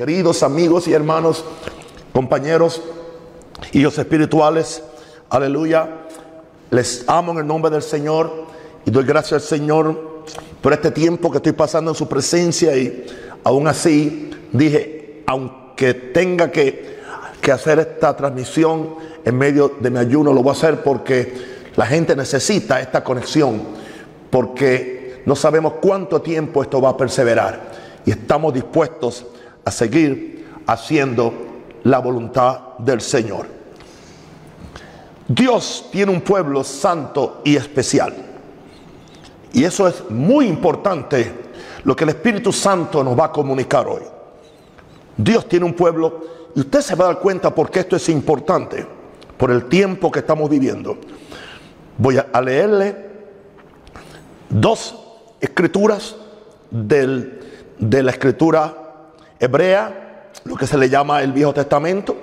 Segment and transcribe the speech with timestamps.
[0.00, 1.44] queridos amigos y hermanos,
[2.14, 2.80] compañeros,
[3.74, 4.82] hijos espirituales,
[5.28, 6.06] aleluya.
[6.70, 8.46] Les amo en el nombre del Señor
[8.86, 10.24] y doy gracias al Señor
[10.62, 13.04] por este tiempo que estoy pasando en su presencia y
[13.44, 17.00] aún así dije, aunque tenga que,
[17.42, 21.30] que hacer esta transmisión en medio de mi ayuno, lo voy a hacer porque
[21.76, 23.60] la gente necesita esta conexión,
[24.30, 27.70] porque no sabemos cuánto tiempo esto va a perseverar
[28.06, 29.26] y estamos dispuestos
[29.64, 31.32] a seguir haciendo
[31.84, 33.46] la voluntad del Señor.
[35.28, 38.14] Dios tiene un pueblo santo y especial.
[39.52, 41.32] Y eso es muy importante
[41.84, 44.02] lo que el Espíritu Santo nos va a comunicar hoy.
[45.16, 46.20] Dios tiene un pueblo
[46.54, 48.86] y usted se va a dar cuenta porque esto es importante
[49.36, 50.98] por el tiempo que estamos viviendo.
[51.96, 52.96] Voy a leerle
[54.48, 54.96] dos
[55.40, 56.16] escrituras
[56.70, 57.40] del,
[57.78, 58.79] de la escritura
[59.40, 62.14] hebrea, lo que se le llama el Viejo Testamento,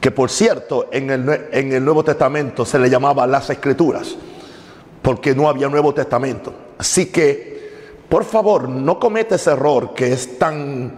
[0.00, 4.14] que por cierto en el, en el Nuevo Testamento se le llamaba las escrituras,
[5.02, 6.52] porque no había Nuevo Testamento.
[6.78, 10.94] Así que, por favor, no cometa ese error que es tan,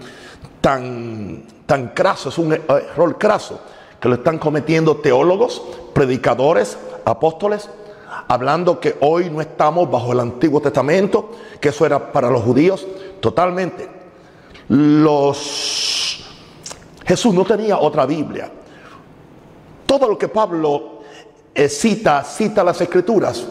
[0.60, 3.60] tan, tan craso, es un error craso,
[3.98, 5.62] que lo están cometiendo teólogos,
[5.94, 7.68] predicadores, apóstoles,
[8.28, 11.30] hablando que hoy no estamos bajo el Antiguo Testamento,
[11.60, 12.86] que eso era para los judíos,
[13.20, 13.99] totalmente.
[14.70, 16.24] Los
[17.04, 18.48] Jesús no tenía otra Biblia.
[19.84, 21.00] Todo lo que Pablo
[21.52, 23.44] eh, cita, cita las escrituras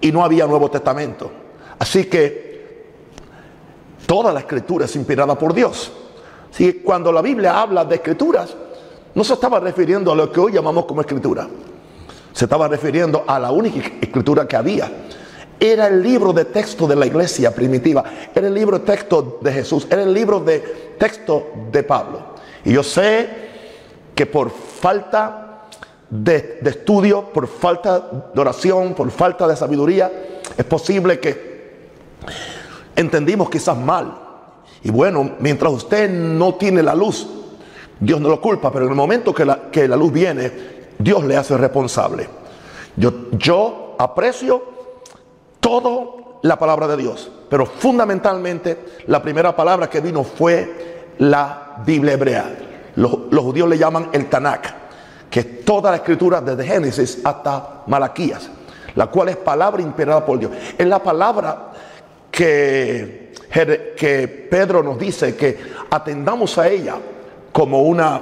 [0.00, 1.30] y no había Nuevo Testamento.
[1.78, 2.94] Así que
[4.06, 5.92] toda la escritura es inspirada por Dios.
[6.52, 8.56] Así cuando la Biblia habla de escrituras,
[9.14, 11.48] no se estaba refiriendo a lo que hoy llamamos como escritura.
[12.32, 14.90] Se estaba refiriendo a la única escritura que había.
[15.58, 18.04] Era el libro de texto de la iglesia primitiva.
[18.34, 19.86] Era el libro de texto de Jesús.
[19.90, 20.58] Era el libro de
[20.98, 22.34] texto de Pablo.
[22.64, 23.28] Y yo sé
[24.14, 25.64] que por falta
[26.10, 27.98] de, de estudio, por falta
[28.34, 30.10] de oración, por falta de sabiduría,
[30.56, 31.54] es posible que
[32.96, 34.18] entendimos quizás mal.
[34.82, 37.26] Y bueno, mientras usted no tiene la luz,
[37.98, 40.52] Dios no lo culpa, pero en el momento que la, que la luz viene,
[40.98, 42.28] Dios le hace responsable.
[42.96, 44.73] Yo, yo aprecio
[45.64, 52.12] todo la palabra de Dios, pero fundamentalmente la primera palabra que vino fue la Biblia
[52.12, 52.54] hebrea.
[52.96, 54.66] Los, judíos le llaman el Tanakh,
[55.30, 58.50] que es toda la escritura desde Génesis hasta Malaquías,
[58.94, 60.52] la cual es palabra inspirada por Dios.
[60.76, 61.70] Es la palabra
[62.30, 63.32] que,
[63.96, 65.58] que Pedro nos dice que
[65.90, 66.96] atendamos a ella
[67.52, 68.20] como una,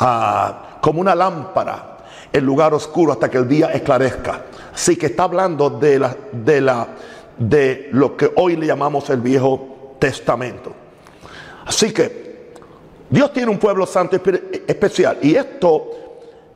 [0.00, 1.98] uh, como una lámpara
[2.32, 4.40] el lugar oscuro hasta que el día esclarezca.
[4.78, 6.86] Así que está hablando de, la, de, la,
[7.36, 10.72] de lo que hoy le llamamos el Viejo Testamento.
[11.66, 12.52] Así que
[13.10, 14.20] Dios tiene un pueblo santo
[14.68, 15.90] especial y esto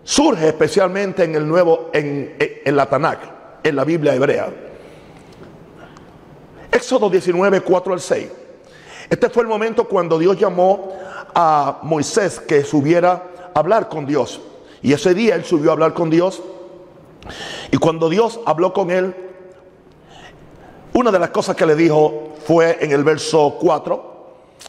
[0.04, 3.18] surge especialmente en el nuevo, en, en la Tanakh,
[3.64, 4.50] en la Biblia hebrea.
[6.70, 8.28] Éxodo 19, 4 al 6.
[9.10, 10.92] Este fue el momento cuando Dios llamó
[11.34, 14.40] a Moisés que subiera a hablar con Dios.
[14.80, 16.40] Y ese día él subió a hablar con Dios.
[17.70, 19.14] Y cuando Dios habló con él,
[20.94, 24.12] una de las cosas que le dijo fue en el verso 4,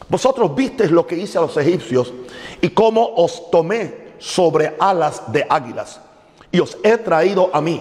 [0.08, 2.12] vosotros visteis lo que hice a los egipcios
[2.60, 6.00] y cómo os tomé sobre alas de águilas
[6.50, 7.80] y os he traído a mí.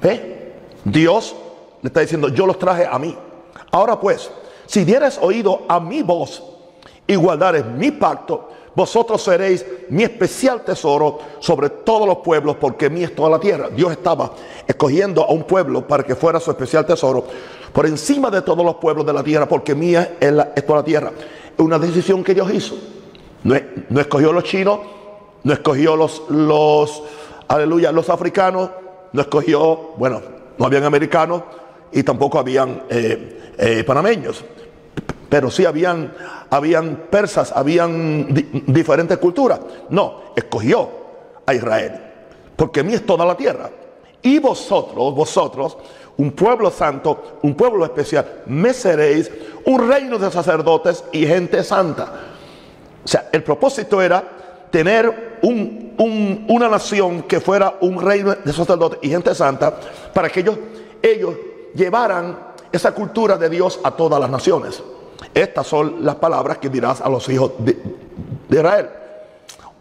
[0.00, 0.52] ¿Ve?
[0.84, 1.34] Dios
[1.82, 3.16] le está diciendo, yo los traje a mí.
[3.70, 4.30] Ahora pues,
[4.66, 6.42] si dieres oído a mi voz
[7.06, 13.02] y guardares mi pacto, vosotros seréis mi especial tesoro sobre todos los pueblos, porque mí
[13.02, 13.68] es toda la tierra.
[13.68, 14.32] Dios estaba
[14.66, 17.24] escogiendo a un pueblo para que fuera su especial tesoro
[17.72, 21.12] por encima de todos los pueblos de la tierra, porque mía es, toda la tierra.
[21.56, 22.76] Es una decisión que Dios hizo.
[23.44, 23.56] No,
[23.90, 24.78] no escogió los chinos,
[25.42, 27.02] no escogió los, los,
[27.48, 28.70] aleluya, los africanos,
[29.12, 30.22] no escogió, bueno,
[30.56, 31.42] no habían americanos
[31.92, 34.44] y tampoco habían eh, eh, panameños
[35.32, 36.12] pero sí habían,
[36.50, 39.60] habían persas, habían di diferentes culturas.
[39.88, 40.90] No, escogió
[41.46, 41.92] a Israel,
[42.54, 43.70] porque mí es toda la tierra.
[44.20, 45.78] Y vosotros, vosotros,
[46.18, 49.30] un pueblo santo, un pueblo especial, me seréis
[49.64, 52.12] un reino de sacerdotes y gente santa.
[53.02, 54.22] O sea, el propósito era
[54.70, 59.80] tener un, un, una nación que fuera un reino de sacerdotes y gente santa
[60.12, 60.58] para que ellos,
[61.00, 61.34] ellos
[61.74, 62.36] llevaran
[62.70, 64.82] esa cultura de Dios a todas las naciones.
[65.34, 67.78] Estas son las palabras que dirás a los hijos de,
[68.50, 68.88] Israel.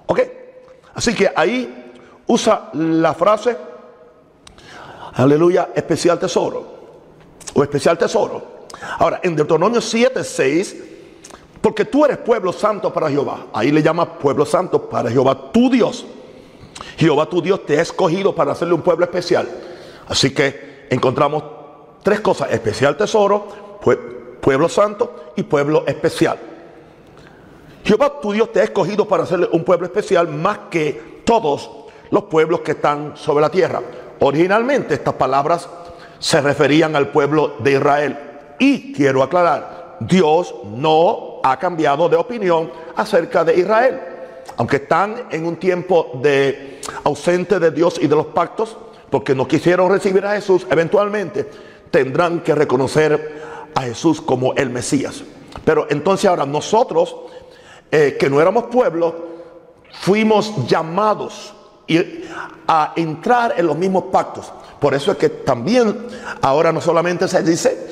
[0.07, 0.19] Ok,
[0.93, 1.91] así que ahí
[2.27, 3.57] usa la frase,
[5.13, 6.65] aleluya, especial tesoro,
[7.53, 8.61] o especial tesoro.
[8.99, 10.75] Ahora, en Deuteronomio 7, 6,
[11.61, 13.45] Porque tú eres pueblo santo para Jehová.
[13.53, 16.05] Ahí le llama pueblo santo para Jehová, tu Dios.
[16.97, 19.47] Jehová tu Dios te ha escogido para hacerle un pueblo especial.
[20.07, 21.43] Así que encontramos
[22.01, 22.51] tres cosas.
[22.51, 23.47] Especial tesoro,
[24.41, 26.38] pueblo santo y pueblo especial.
[27.83, 31.69] Jehová tu Dios te ha escogido para hacerle un pueblo especial más que todos
[32.09, 33.81] los pueblos que están sobre la tierra.
[34.19, 35.67] Originalmente estas palabras
[36.19, 38.19] se referían al pueblo de Israel.
[38.59, 43.99] Y quiero aclarar, Dios no ha cambiado de opinión acerca de Israel.
[44.57, 48.77] Aunque están en un tiempo de ausente de Dios y de los pactos,
[49.09, 51.49] porque no quisieron recibir a Jesús, eventualmente
[51.89, 55.23] tendrán que reconocer a Jesús como el Mesías.
[55.65, 57.15] Pero entonces ahora nosotros,
[57.91, 59.31] eh, que no éramos pueblo,
[59.91, 61.53] fuimos llamados
[62.68, 64.51] a entrar en los mismos pactos.
[64.79, 66.07] Por eso es que también
[66.41, 67.88] ahora no solamente se dice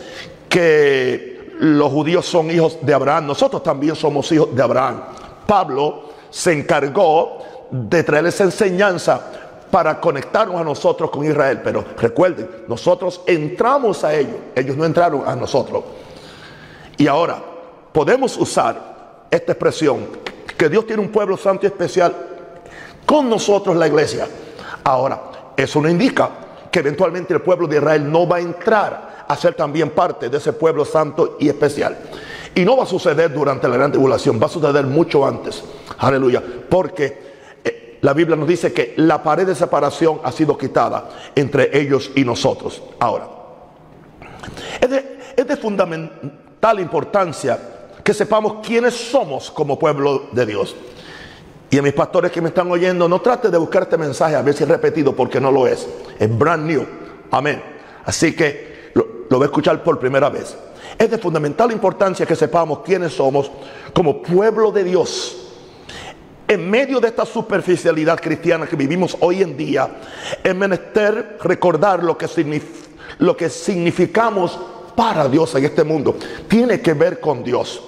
[0.47, 5.01] que los judíos son hijos de Abraham, nosotros también somos hijos de Abraham.
[5.45, 7.39] Pablo se encargó
[7.69, 11.61] de traer esa enseñanza para conectarnos a nosotros con Israel.
[11.63, 15.83] Pero recuerden, nosotros entramos a ellos, ellos no entraron a nosotros.
[16.97, 17.41] Y ahora
[17.91, 20.07] podemos usar esta expresión,
[20.57, 22.13] que Dios tiene un pueblo santo y especial
[23.05, 24.27] con nosotros la iglesia.
[24.83, 25.21] Ahora,
[25.55, 26.29] eso no indica
[26.71, 30.37] que eventualmente el pueblo de Israel no va a entrar a ser también parte de
[30.37, 31.97] ese pueblo santo y especial.
[32.55, 35.63] Y no va a suceder durante la gran tribulación, va a suceder mucho antes.
[35.99, 36.41] Aleluya.
[36.69, 37.28] Porque
[38.01, 42.23] la Biblia nos dice que la pared de separación ha sido quitada entre ellos y
[42.23, 42.81] nosotros.
[42.99, 43.27] Ahora,
[44.81, 47.59] es de, fundamental importancia
[48.03, 50.75] que sepamos quiénes somos como pueblo de Dios.
[51.69, 54.41] Y a mis pastores que me están oyendo, no trate de buscar este mensaje a
[54.41, 55.87] ver si es repetido porque no lo es.
[56.17, 56.85] Es brand new.
[57.31, 57.61] Amén.
[58.05, 60.57] Así que lo, lo voy a escuchar por primera vez.
[60.97, 63.51] Es de fundamental importancia que sepamos quiénes somos
[63.93, 65.48] como pueblo de Dios.
[66.49, 69.87] En medio de esta superficialidad cristiana que vivimos hoy en día,
[70.43, 72.27] es menester recordar lo que,
[73.19, 74.59] lo que significamos
[74.95, 76.15] para Dios en este mundo.
[76.47, 77.83] Tiene que ver con Dios.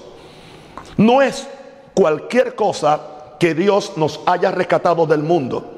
[0.95, 1.47] No es
[1.95, 3.01] cualquier cosa
[3.39, 5.73] que Dios nos haya rescatado del mundo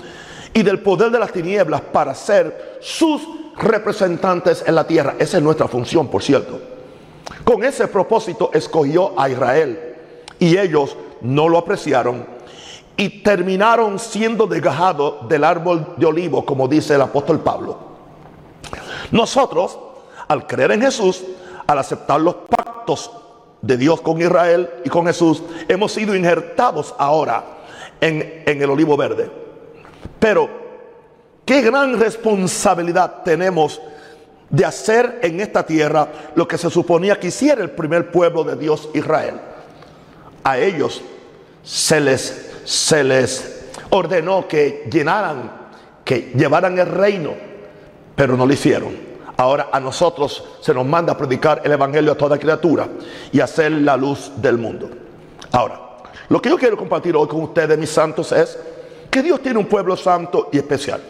[0.53, 3.21] y del poder de las tinieblas para ser sus
[3.55, 5.15] representantes en la tierra.
[5.17, 6.59] Esa es nuestra función, por cierto.
[7.45, 9.95] Con ese propósito escogió a Israel
[10.37, 12.32] y ellos no lo apreciaron
[12.95, 17.77] y terminaron siendo desgajados del árbol de olivo, como dice el apóstol Pablo.
[19.11, 19.77] Nosotros,
[20.27, 21.23] al creer en Jesús,
[21.67, 23.11] al aceptar los pactos
[23.61, 27.43] de Dios con Israel y con Jesús, hemos sido injertados ahora
[28.01, 29.31] en, el olivo verde.
[30.19, 30.49] Pero,
[31.45, 33.81] qué gran responsabilidad tenemos
[34.49, 38.55] de hacer en esta tierra lo que se suponía que hiciera el primer pueblo de
[38.55, 39.39] Dios, Israel.
[40.43, 41.01] A ellos
[41.63, 45.51] se les, se les ordenó que llenaran,
[46.03, 47.33] que llevaran el reino,
[48.15, 49.13] pero no lo hicieron.
[49.37, 52.87] Ahora a nosotros se nos manda a predicar el Evangelio a toda criatura
[53.31, 54.89] y hacer la luz del mundo.
[55.51, 55.79] Ahora,
[56.29, 58.57] lo que yo quiero compartir hoy con ustedes, mis santos, es
[59.09, 61.01] que Dios tiene un pueblo santo y especial.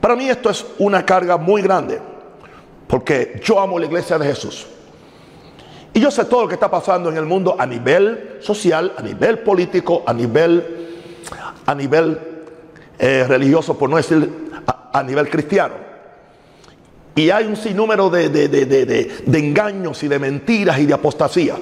[0.00, 2.00] Para mí esto es una carga muy grande,
[2.86, 4.66] porque yo amo la iglesia de Jesús.
[5.96, 9.00] Y yo sé todo lo que está pasando en el mundo a nivel social, a
[9.00, 10.90] nivel político, a nivel,
[11.64, 12.20] a nivel
[12.98, 14.30] eh, religioso, por no decir
[14.92, 15.72] a nivel cristiano.
[17.14, 21.56] Y hay un sinnúmero de, de, engaños y de mentiras y de apostasía.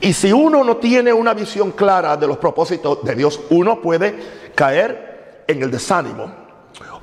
[0.00, 4.16] Y si uno no tiene una visión clara de los propósitos de Dios, uno puede
[4.56, 6.28] caer en el desánimo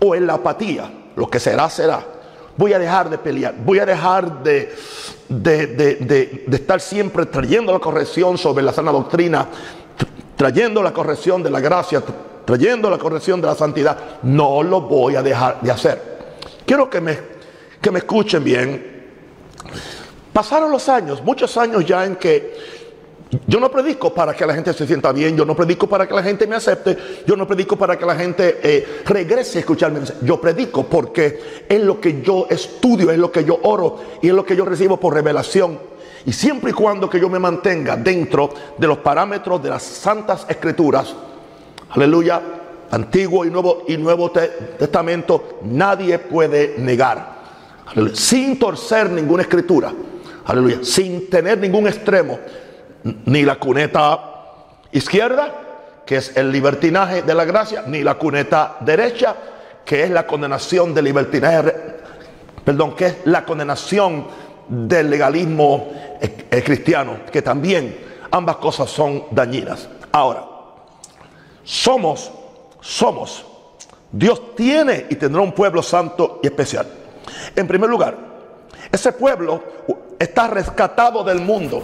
[0.02, 0.92] o en la apatía.
[1.16, 2.15] Lo que será, será.
[2.58, 4.74] Voy a dejar de pelear, voy a dejar de,
[5.28, 9.48] de, estar siempre trayendo la corrección sobre la sana doctrina,
[10.38, 12.02] trayendo la corrección de la gracia,
[12.46, 13.98] trayendo la corrección de la santidad.
[14.24, 16.16] No lo voy a dejar de hacer.
[16.66, 17.36] Quiero que me
[17.86, 18.84] que me escuchen bien.
[20.34, 22.85] Pasaron los años, muchos años ya en que
[23.48, 26.14] yo no predico para que la gente se sienta bien, yo no predico para que
[26.14, 30.02] la gente me acepte, yo no predico para que la gente eh, regrese a escucharme.
[30.22, 34.34] Yo predico porque es lo que yo estudio, es lo que yo oro y es
[34.34, 35.80] lo que yo recibo por revelación.
[36.26, 40.46] Y siempre y cuando que yo me mantenga dentro de los parámetros de las santas
[40.50, 41.16] escrituras,
[41.90, 42.42] aleluya,
[42.92, 47.36] antiguo y nuevo, y nuevo testamento, nadie puede negar
[48.14, 49.94] sin torcer ninguna escritura,
[50.46, 52.40] aleluya, sin tener ningún extremo,
[53.26, 54.20] ni la cuneta
[54.92, 55.54] izquierda,
[56.06, 59.36] que es el libertinaje de la gracia, ni la cuneta derecha,
[59.86, 61.74] que es la condenación del libertinaje,
[62.64, 64.28] perdón, que es la condenación
[64.68, 65.92] del legalismo
[66.50, 67.98] el cristiano, que también
[68.32, 69.88] ambas cosas son dañinas.
[70.12, 70.44] Ahora,
[71.64, 72.32] somos,
[72.82, 73.46] somos,
[74.12, 76.88] Dios tiene y tendrá un pueblo santo y especial.
[77.56, 78.18] En primer lugar,
[78.92, 79.62] ese pueblo
[80.18, 81.84] está rescatado del mundo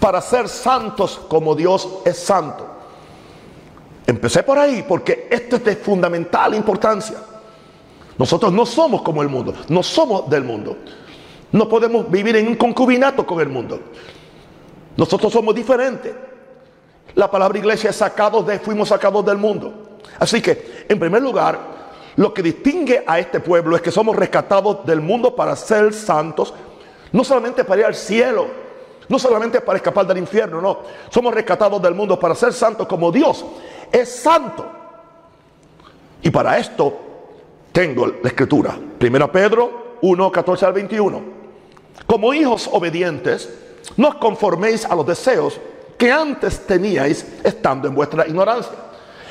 [0.00, 2.66] para ser santos como Dios es santo.
[4.06, 7.18] Empecé por ahí porque esto es de fundamental importancia.
[8.18, 10.76] Nosotros no somos como el mundo, no somos del mundo.
[11.52, 13.80] No podemos vivir en un concubinato con el mundo.
[14.96, 16.14] Nosotros somos diferentes.
[17.14, 19.98] La palabra iglesia es sacados de, fuimos sacados del mundo.
[20.18, 21.58] Así que, en primer lugar,
[22.16, 26.54] lo que distingue a este pueblo es que somos rescatados del mundo para ser santos,
[27.12, 28.46] no solamente para ir al cielo,
[29.10, 30.78] no solamente para escapar del infierno, no.
[31.10, 33.44] Somos rescatados del mundo para ser santos como Dios
[33.90, 34.64] es santo.
[36.22, 36.96] Y para esto
[37.72, 38.78] tengo la escritura.
[38.98, 41.22] Primero Pedro 1, 14 al 21.
[42.06, 43.52] Como hijos obedientes,
[43.96, 45.60] no os conforméis a los deseos
[45.98, 48.72] que antes teníais estando en vuestra ignorancia.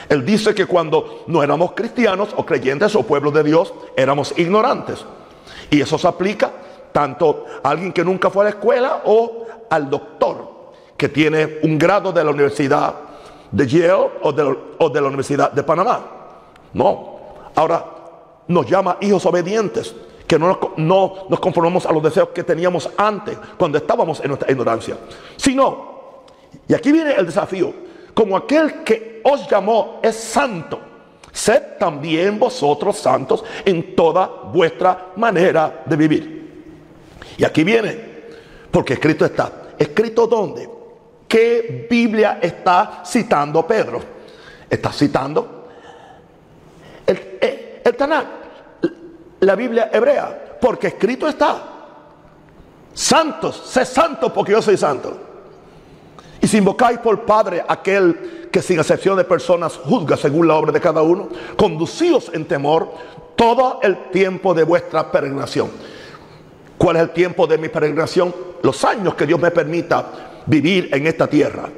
[0.09, 5.05] Él dice que cuando no éramos cristianos o creyentes o pueblo de Dios, éramos ignorantes.
[5.69, 6.51] Y eso se aplica
[6.91, 10.59] tanto a alguien que nunca fue a la escuela o al doctor
[10.97, 12.93] que tiene un grado de la universidad
[13.51, 14.31] de Yale o
[14.89, 16.01] de, la Universidad de Panamá.
[16.73, 17.19] No.
[17.55, 17.85] Ahora
[18.47, 19.95] nos llama hijos obedientes,
[20.27, 24.27] que no nos, no nos conformamos a los deseos que teníamos antes, cuando estábamos en
[24.27, 24.97] nuestra ignorancia.
[25.37, 26.25] Sino,
[26.67, 27.73] y aquí viene el desafío,
[28.13, 30.79] como aquel que os llamó es santo,
[31.31, 36.39] sed también vosotros santos en toda vuestra manera de vivir.
[37.37, 37.97] Y aquí viene,
[38.69, 39.58] porque escrito está.
[39.79, 40.69] ¿Escrito dónde?
[41.25, 44.01] ¿Qué Biblia está citando Pedro?
[44.69, 45.67] Está citando
[47.07, 47.39] el,
[47.83, 48.27] el, Tanakh,
[49.39, 51.63] la Biblia hebrea, porque escrito está.
[52.93, 55.17] Santos, sé santo porque yo soy santo.
[56.41, 60.71] Y si invocáis por Padre aquel que sin excepción de personas juzga según la obra
[60.71, 62.91] de cada uno, conducíos en temor
[63.35, 65.69] todo el tiempo de vuestra peregrinación.
[66.79, 68.33] ¿Cuál es el tiempo de mi peregrinación?
[68.63, 71.69] Los años que Dios me permita vivir en esta tierra.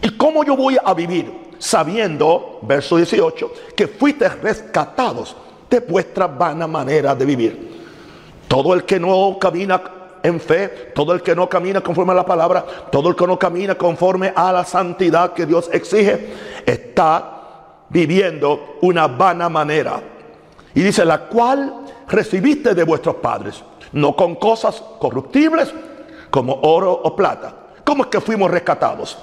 [0.00, 1.46] ¿Y cómo yo voy a vivir?
[1.58, 5.36] Sabiendo, verso 18, que fuiste rescatados
[5.68, 7.82] de vuestra vana manera de vivir.
[8.46, 9.82] Todo el que no camina
[10.22, 13.36] en fe, todo el que no camina conforme a la palabra, todo el que no
[13.36, 16.32] camina conforme a la santidad que Dios exige,
[16.64, 17.40] está
[17.88, 20.00] viviendo una vana manera.
[20.76, 25.72] Y dice, la cual recibiste de vuestros padres, no con cosas corruptibles
[26.30, 29.16] como oro o plata ¿Cómo es que fuimos rescatados?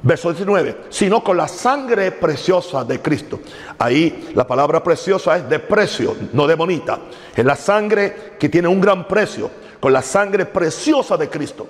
[0.00, 3.40] Verso 19, sino con la sangre preciosa de Cristo.
[3.78, 6.98] Ahí la palabra preciosa es de precio, no de bonita.
[7.34, 11.68] Es la sangre que tiene un gran precio, con la sangre preciosa de Cristo.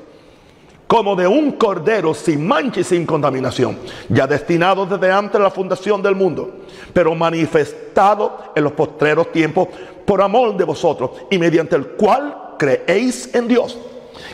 [0.87, 3.77] Como de un cordero sin mancha y sin contaminación,
[4.09, 6.61] ya destinado desde antes de la fundación del mundo,
[6.93, 9.69] pero manifestado en los postreros tiempos
[10.05, 13.77] por amor de vosotros y mediante el cual creéis en Dios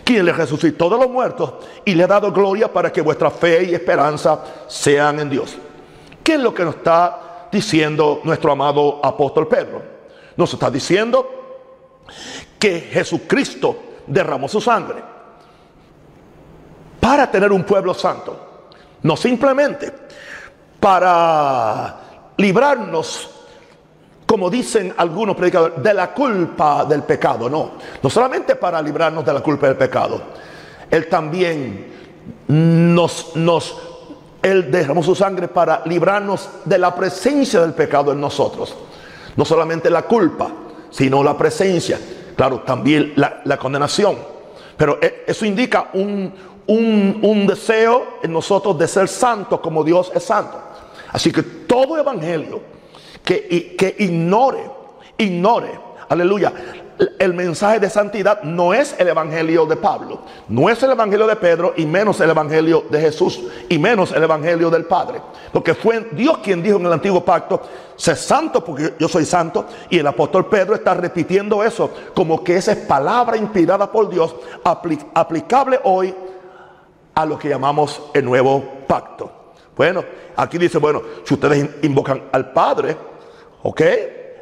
[0.05, 1.55] quien le resucitó de los muertos
[1.85, 5.57] y le ha dado gloria para que vuestra fe y esperanza sean en Dios.
[6.23, 9.83] ¿Qué es lo que nos está diciendo nuestro amado apóstol Pedro?
[10.37, 11.29] Nos está diciendo
[12.59, 15.12] que Jesucristo derramó su sangre
[17.03, 18.69] para tener un pueblo santo.
[19.03, 19.93] No simplemente
[20.79, 21.97] para
[22.37, 23.29] librarnos
[24.25, 27.51] como dicen algunos predicadores, de la culpa del pecado.
[27.51, 30.23] No, no solamente para librarnos de la culpa del pecado.
[30.91, 31.87] Él también
[32.47, 33.77] nos, nos,
[34.41, 38.75] Él derramó su sangre para librarnos de la presencia del pecado en nosotros.
[39.37, 40.51] No solamente la culpa,
[40.89, 41.99] sino la presencia.
[42.35, 44.17] Claro, también la, condenación.
[44.79, 46.33] Pero e, eso indica un,
[46.67, 50.59] un, un deseo en nosotros de ser santos como Dios es santo.
[51.13, 52.61] Así que todo evangelio
[53.23, 54.71] que, que ignore,
[55.19, 55.79] ignore,
[56.09, 56.53] aleluya,
[57.19, 61.37] el mensaje de santidad no es el evangelio de Pablo, no es el evangelio de
[61.37, 65.21] Pedro y menos el evangelio de Jesús y menos el evangelio del Padre.
[65.53, 67.61] Porque fue Dios quien dijo en el antiguo pacto,
[67.97, 69.67] sé santo porque yo soy santo.
[69.91, 74.35] Y el apóstol Pedro está repitiendo eso como que esa es palabra inspirada por Dios,
[74.63, 76.15] aplicable hoy
[77.15, 79.31] a lo que llamamos el nuevo pacto.
[79.77, 80.05] Bueno,
[80.37, 82.97] aquí dice, bueno, si ustedes invocan al Padre,
[83.63, 83.83] ¿Ok?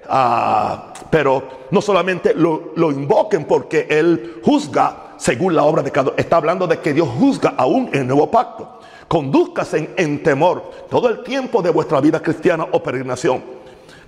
[0.08, 6.36] Ah, pero no solamente lo, invoquen porque Él juzga según la obra de cada Está
[6.36, 8.80] hablando de que Dios juzga aún el nuevo pacto.
[9.06, 13.42] Conduzcase en, temor todo el tiempo de vuestra vida cristiana o peregrinación.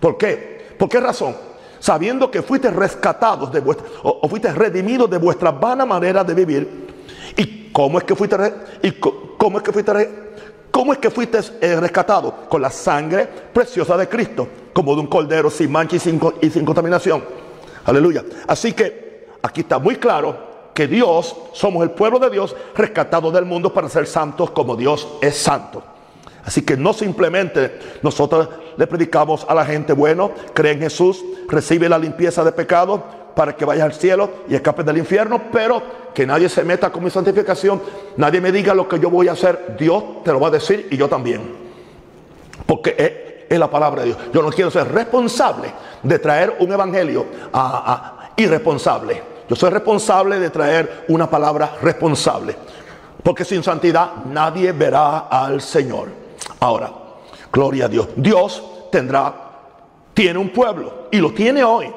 [0.01, 0.75] ¿Por qué?
[0.79, 1.37] ¿Por qué razón?
[1.79, 6.92] sabiendo que fuiste rescatados de vuestra, o, fuiste redimidos de vuestra vana manera de vivir.
[7.37, 8.37] ¿Y cómo es que fuiste,
[8.83, 10.11] y cómo es que fuiste,
[10.71, 12.49] cómo es que fuiste eh, rescatado?
[12.49, 16.51] Con la sangre preciosa de Cristo, como de un cordero sin mancha y sin, y
[16.51, 17.25] sin contaminación.
[17.85, 18.25] Aleluya.
[18.47, 23.45] Así que aquí está muy claro que Dios, somos el pueblo de Dios, rescatado del
[23.45, 25.83] mundo para ser santos como Dios es santo.
[26.45, 31.89] Así que no simplemente nosotros le predicamos a la gente, bueno, cree en Jesús, recibe
[31.89, 35.83] la limpieza de pecado para que vaya al cielo y escape del infierno, pero
[36.15, 37.81] que nadie se meta con mi santificación,
[38.17, 40.89] nadie me diga lo que yo voy a hacer, Dios te lo va a decir
[40.91, 41.57] y yo también.
[42.67, 42.95] Porque
[43.49, 44.19] es, la palabra de Dios.
[44.33, 45.71] Yo no quiero ser responsable
[46.03, 47.27] de traer un evangelio
[48.37, 49.23] irresponsable.
[49.47, 52.57] Yo soy responsable de traer una palabra responsable.
[53.23, 56.09] Porque sin santidad nadie verá al Señor.
[56.61, 56.91] Ahora,
[57.53, 58.09] gloria a Dios.
[58.17, 59.35] Dios tendrá,
[60.15, 61.93] tiene un pueblo y lo tiene hoy.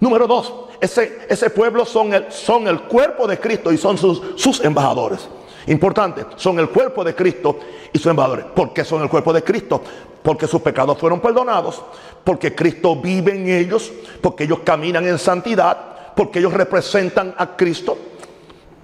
[0.00, 4.22] Número dos, ese, ese pueblo son el, son el cuerpo de Cristo y son sus,
[4.36, 5.28] sus embajadores.
[5.66, 7.58] Importante, son el cuerpo de Cristo
[7.92, 8.46] y sus embajadores.
[8.46, 9.82] ¿Por qué son el cuerpo de Cristo?
[10.22, 11.82] Porque sus pecados fueron perdonados,
[12.24, 13.92] porque Cristo vive en ellos,
[14.22, 17.98] porque ellos caminan en santidad, porque ellos representan a Cristo.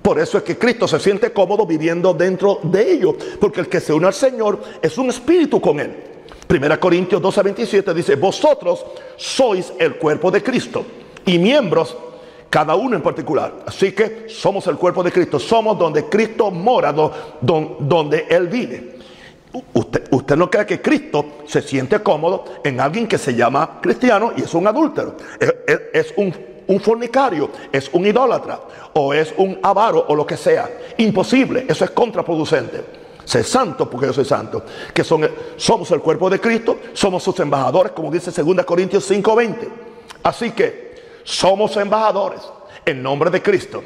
[0.02, 3.80] Por eso es que Cristo se siente cómodo viviendo dentro de ellos, porque el que
[3.80, 5.96] se une al Señor es un espíritu con él.
[6.46, 8.84] Primera Corintios 12 27 dice, vosotros
[9.16, 10.84] sois el cuerpo de Cristo
[11.26, 11.96] y miembros
[12.48, 13.52] cada uno en particular.
[13.66, 18.96] Así que somos el cuerpo de Cristo, somos donde Cristo mora, donde Él vive.
[19.72, 24.32] Usted, usted, no cree que Cristo se siente cómodo en alguien que se llama cristiano
[24.36, 25.16] y es un adúltero,
[25.92, 26.34] es un
[26.68, 28.60] un fornicario, es un idólatra
[28.94, 30.70] o es un avaro o lo que sea.
[30.98, 32.84] Imposible, eso es contraproducente.
[33.24, 34.62] Sé santo porque yo soy santo.
[34.94, 39.68] Que son, somos el cuerpo de Cristo, somos sus embajadores, como dice 2 Corintios 5:20.
[40.22, 40.95] Así que
[41.26, 42.40] somos embajadores
[42.84, 43.82] en nombre de Cristo.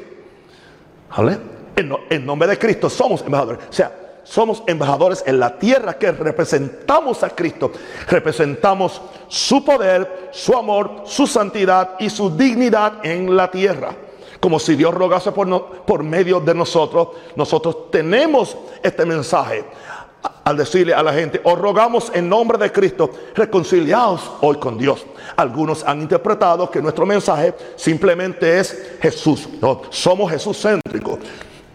[1.17, 1.39] ¿Vale?
[1.75, 3.61] En, nombre de Cristo somos embajadores.
[3.67, 7.71] O sea, somos embajadores en la tierra que representamos a Cristo.
[8.07, 13.95] Representamos su poder, su amor, su santidad y su dignidad en la tierra.
[14.39, 19.65] Como si Dios rogase por, por medio de nosotros, nosotros tenemos este mensaje
[20.43, 25.05] al decirle a la gente, os rogamos en nombre de Cristo, reconciliaos hoy con Dios.
[25.35, 29.47] Algunos han interpretado que nuestro mensaje simplemente es Jesús.
[29.61, 31.19] No, somos Jesús céntricos.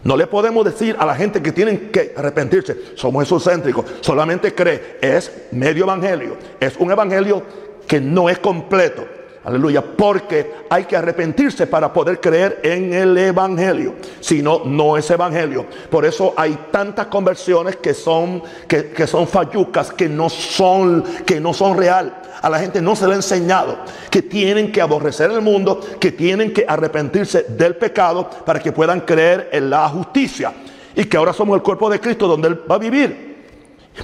[0.03, 4.99] No le podemos decir a la gente que tienen que arrepentirse, somos Jesús-céntricos, solamente cree,
[5.01, 7.43] es medio evangelio, es un evangelio
[7.87, 9.16] que no es completo.
[9.47, 13.95] Aleluya, porque hay que arrepentirse para poder creer en el evangelio.
[14.19, 15.65] Si no, no es evangelio.
[15.89, 21.39] Por eso hay tantas conversiones que son que, que son fallucas, que no son que
[21.39, 22.13] no son real.
[22.41, 23.77] A la gente no se le ha enseñado
[24.11, 28.99] que tienen que aborrecer el mundo, que tienen que arrepentirse del pecado para que puedan
[28.99, 30.51] creer en la justicia.
[30.93, 33.26] Y que ahora somos el cuerpo de Cristo donde Él va a vivir.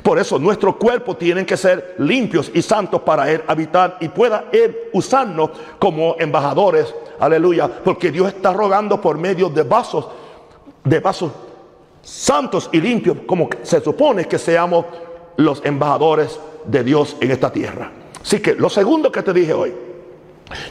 [0.02, 4.46] Por eso nuestro cuerpo tiene que ser limpios y santos para Él habitar y pueda
[4.52, 6.94] Él usarnos como embajadores.
[7.20, 7.68] Aleluya.
[7.68, 10.08] Porque Dios está rogando por medio de vasos,
[10.84, 11.32] de vasos
[12.02, 14.86] santos y limpios, como se supone que seamos
[15.38, 17.92] los embajadores de Dios en esta tierra.
[18.22, 19.74] Así que lo segundo que te dije hoy,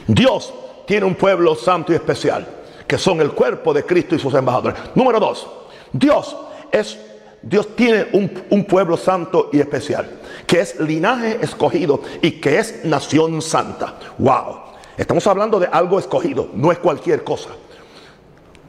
[0.07, 0.53] Dios
[0.85, 2.47] tiene un pueblo santo y especial,
[2.87, 4.77] que son el cuerpo de Cristo y sus embajadores.
[4.95, 5.47] Número dos,
[5.91, 6.35] Dios
[6.71, 6.99] es
[7.43, 10.09] Dios tiene un, un, pueblo santo y especial,
[10.47, 13.95] que es linaje escogido y que es nación santa.
[14.17, 14.59] Wow,
[14.97, 17.49] estamos hablando de algo escogido, no es cualquier cosa.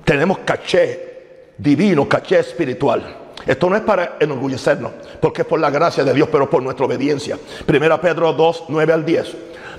[0.05, 3.19] Tenemos caché divino, caché espiritual.
[3.47, 6.87] Esto no es para enorgullecernos, porque es por la gracia de Dios, pero por nuestra
[6.87, 7.39] obediencia.
[7.67, 9.37] Primera Pedro 2, 9 al 10.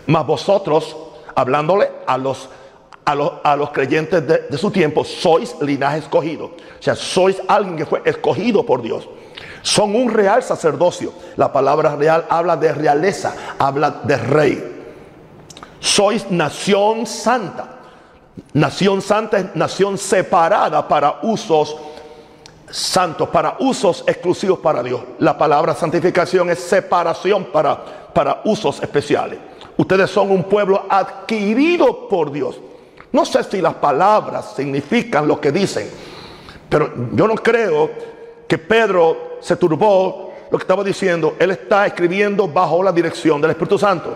[0.07, 0.95] Mas vosotros,
[1.35, 2.49] hablándole a los,
[3.05, 6.45] a los, a los creyentes de, de, su tiempo, sois linaje escogido.
[6.45, 9.07] O sea, sois alguien que fue escogido por Dios.
[9.61, 11.13] Son un real sacerdocio.
[11.37, 14.85] La palabra real habla de realeza, habla de rey.
[15.79, 17.69] Sois nación santa.
[18.53, 21.77] Nación santa es nación separada para usos
[22.69, 25.01] santos, para usos exclusivos para Dios.
[25.19, 29.39] La palabra santificación es separación para, para usos especiales.
[29.77, 32.59] Ustedes son un pueblo adquirido por Dios.
[33.15, 35.89] No sé si las palabras significan lo que dicen,
[36.67, 37.89] pero yo no creo
[38.45, 41.35] que Pedro se turbó lo que estaba diciendo.
[41.39, 44.13] Él está escribiendo bajo la dirección del Espíritu Santo.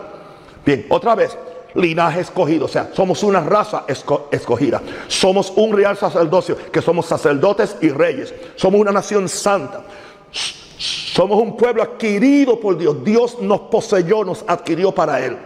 [0.66, 1.38] Bien, otra vez,
[1.76, 4.82] linaje escogido, o sea, somos una raza escogida.
[5.08, 8.34] Somos un real sacerdocio, que somos sacerdotes y reyes.
[8.58, 9.82] Somos una nación santa.
[10.30, 13.02] Somos un pueblo adquirido por Dios.
[13.02, 15.38] Dios nos poseyó, nos adquirió para Él.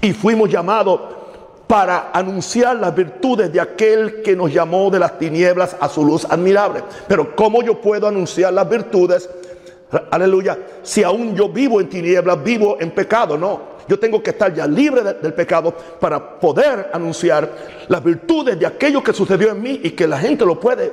[0.00, 1.19] Y fuimos llamados
[1.70, 6.26] para anunciar las virtudes de aquel que nos llamó de las tinieblas a su luz
[6.28, 6.82] admirable.
[7.06, 9.30] Pero ¿cómo yo puedo anunciar las virtudes?
[10.10, 10.58] Aleluya.
[10.82, 13.78] Si aún yo vivo en tinieblas, vivo en pecado, no.
[13.86, 17.48] Yo tengo que estar ya libre del pecado para poder anunciar
[17.86, 20.90] las virtudes de aquello que sucedió en mí y que la gente lo puede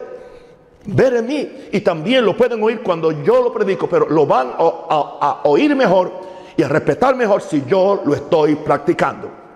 [0.85, 4.53] ver en mí y también lo pueden oír cuando yo lo predico, pero lo van
[4.55, 6.11] a, oír mejor
[6.55, 9.46] y a respetar mejor si yo lo estoy practicando.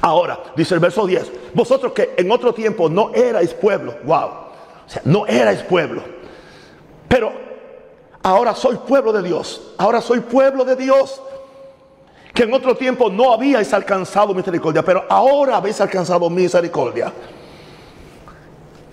[0.00, 4.88] Ahora, dice el verso 10, vosotros que en otro tiempo no erais pueblo, wow, o
[4.88, 6.02] sea, no erais pueblo,
[7.08, 7.32] pero
[8.22, 11.20] ahora soy pueblo de Dios, ahora soy pueblo de Dios,
[12.32, 17.12] que en otro tiempo no habíais alcanzado misericordia, pero ahora habéis alcanzado misericordia.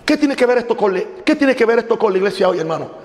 [0.04, 2.58] ¿Qué tiene que ver esto con, qué tiene que ver esto con la iglesia hoy,
[2.58, 3.03] hermano?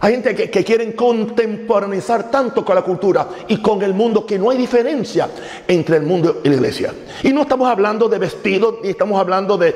[0.00, 4.38] Hay gente que, que, quieren contemporaneizar tanto con la cultura y con el mundo que
[4.38, 5.28] no hay diferencia
[5.66, 6.92] entre el mundo y la iglesia.
[7.22, 9.74] Y no estamos hablando de vestidos, ni estamos hablando de,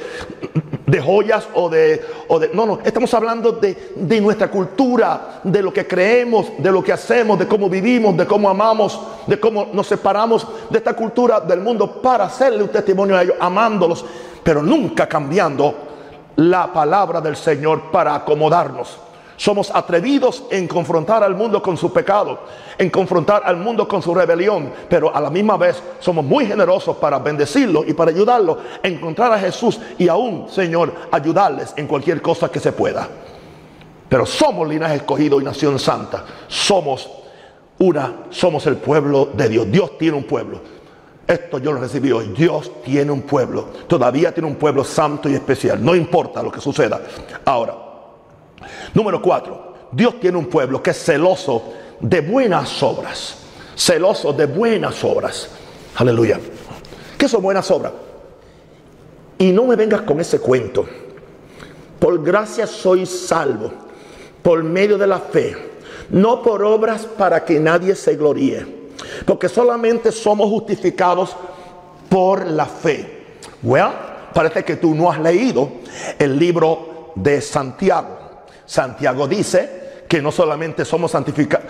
[0.88, 5.62] de joyas o de, o de, No, no, estamos hablando de, de nuestra cultura, de
[5.62, 9.68] lo que creemos, de lo que hacemos, de cómo vivimos, de cómo amamos, de cómo
[9.72, 14.04] nos separamos de esta cultura del mundo para hacerle un testimonio a ellos, amándolos,
[14.42, 15.74] pero nunca cambiando
[16.36, 19.07] la palabra del Señor para acomodarnos.
[19.38, 22.40] Somos atrevidos en confrontar al mundo con su pecado,
[22.76, 26.96] en confrontar al mundo con su rebelión, pero a la misma vez somos muy generosos
[26.96, 32.20] para bendecirlo y para ayudarlo a encontrar a Jesús y aún, Señor, ayudarles en cualquier
[32.20, 33.08] cosa que se pueda.
[34.08, 36.24] Pero somos linaje escogido y nación santa.
[36.48, 37.08] Somos
[37.78, 39.70] una, somos el pueblo de Dios.
[39.70, 40.60] Dios tiene un pueblo.
[41.28, 42.34] Esto yo lo recibí hoy.
[42.36, 43.66] Dios tiene un pueblo.
[43.86, 45.84] Todavía tiene un pueblo santo y especial.
[45.84, 47.00] No importa lo que suceda.
[47.44, 47.87] Ahora,
[48.94, 49.74] número cuatro.
[49.92, 53.38] Dios tiene un pueblo que es celoso de buenas obras.
[53.76, 55.48] Celoso de buenas obras.
[55.96, 56.40] Aleluya.
[57.16, 57.92] ¿Qué son buenas obras?
[59.38, 60.86] Y no me vengas con ese cuento.
[61.98, 63.72] Por gracia soy salvo.
[64.42, 65.56] Por medio de la fe.
[66.10, 68.78] No por obras para que nadie se gloríe
[69.24, 71.36] porque solamente somos justificados
[72.08, 73.26] por la fe.
[73.62, 73.90] Well,
[74.32, 75.70] parece que tú no has leído
[76.18, 78.16] el libro de Santiago.
[78.68, 81.16] Santiago dice que no solamente somos,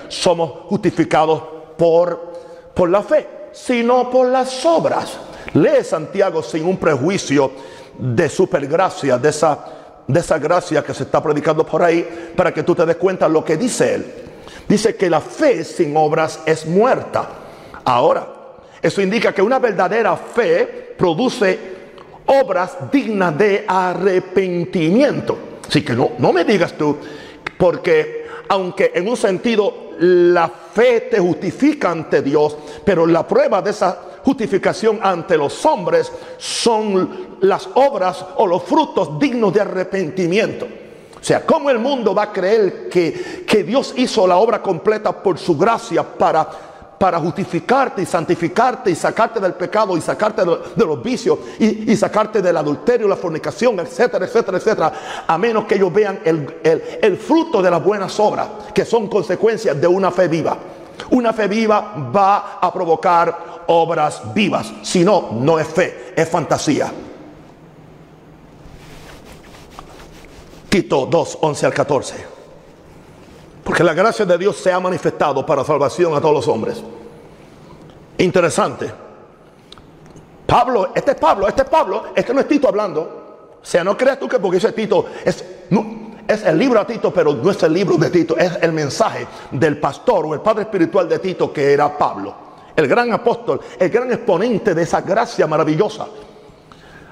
[0.08, 1.42] somos justificados
[1.76, 2.32] por,
[2.74, 5.16] por la fe, sino por las obras.
[5.54, 7.52] Lee Santiago sin un prejuicio
[7.96, 9.64] de supergracia, de esa,
[10.08, 13.28] de esa gracia que se está predicando por ahí, para que tú te des cuenta
[13.28, 14.14] lo que dice él.
[14.68, 17.28] Dice que la fe sin obras es muerta.
[17.84, 18.26] Ahora,
[18.82, 21.76] eso indica que una verdadera fe produce
[22.26, 25.47] obras dignas de arrepentimiento.
[25.68, 26.96] Así que no, no me digas tú,
[27.58, 33.70] porque aunque en un sentido la fe te justifica ante Dios, pero la prueba de
[33.70, 40.66] esa justificación ante los hombres son las obras o los frutos dignos de arrepentimiento.
[41.20, 45.12] O sea, ¿cómo el mundo va a creer que, que Dios hizo la obra completa
[45.22, 46.48] por su gracia para,
[46.98, 52.42] para justificarte y santificarte y sacarte del pecado y sacarte de, los vicios y, sacarte
[52.42, 54.92] del adulterio, la fornicación, etcétera, etcétera, etcétera?
[55.26, 56.56] A menos que ellos vean el,
[57.00, 60.58] el fruto de las buenas obras que son consecuencias de una fe viva.
[61.10, 64.72] Una fe viva va a provocar obras vivas.
[64.82, 66.92] Si no, no es fe, es fantasía.
[70.68, 72.27] Tito 2, 11 al 14.
[73.68, 76.82] Porque la gracia de Dios se ha manifestado para salvación a todos los hombres.
[78.16, 78.90] Interesante.
[80.46, 83.58] Pablo, este es Pablo, este es Pablo, este no es Tito hablando.
[83.60, 85.44] O sea, no creas tú que porque ese Tito es,
[86.26, 89.26] es el libro a Tito, pero no es el libro de Tito, es el mensaje
[89.50, 92.34] del pastor o el padre espiritual de Tito que era Pablo.
[92.74, 96.06] El gran apóstol, el gran exponente de esa gracia maravillosa.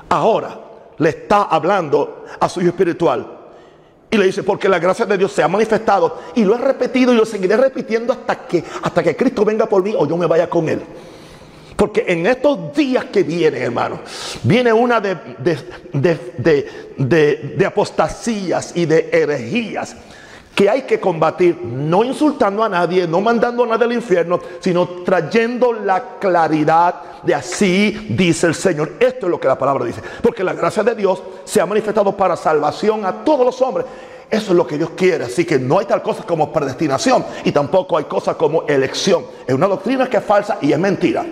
[0.09, 0.59] Ahora
[0.97, 3.36] le está hablando a su hijo espiritual
[4.11, 6.21] y le dice, porque la gracia de Dios se ha manifestado.
[6.35, 9.83] Y lo he repetido y lo seguiré repitiendo hasta que, hasta que Cristo venga por
[9.83, 10.81] mí o yo me vaya con Él.
[11.75, 14.01] Porque en estos días que vienen, hermano,
[14.45, 15.17] viene una de,
[15.93, 19.97] de, de apostasías y de herejías
[20.57, 24.89] que hay que combatir, no insultando a nadie, no mandando a nadie al infierno, sino
[25.05, 28.95] trayendo la claridad de así dice el Señor.
[28.99, 30.01] Esto es lo que la palabra dice.
[30.23, 33.85] Porque la gracia de Dios se ha manifestado para salvación a todos los hombres.
[34.31, 35.25] Eso es lo que Dios quiere.
[35.25, 39.27] Así que no hay tal cosa como predestinación y tampoco hay cosa como elección.
[39.47, 41.27] Es una doctrina que es falsa y es mentira.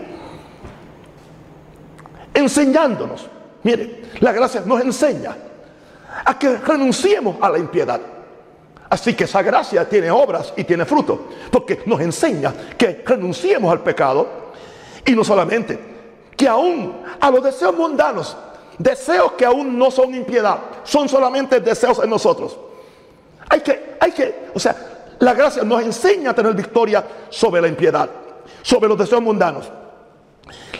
[2.34, 3.26] Enseñándonos.
[3.62, 5.34] Mire, la gracia nos enseña
[6.26, 8.13] a que renunciemos a la impiedad.
[8.94, 13.82] Así que esa gracia tiene obras y tiene fruto, porque nos enseña que renunciemos al
[13.82, 14.52] pecado
[15.04, 15.76] y no solamente
[16.36, 18.36] que aún a los deseos mundanos,
[18.78, 22.56] deseos que aún no son impiedad, son solamente deseos en nosotros.
[23.48, 24.76] Hay que, hay que, o sea,
[25.18, 28.08] la gracia nos enseña a tener victoria sobre la impiedad,
[28.62, 29.68] sobre los deseos mundanos.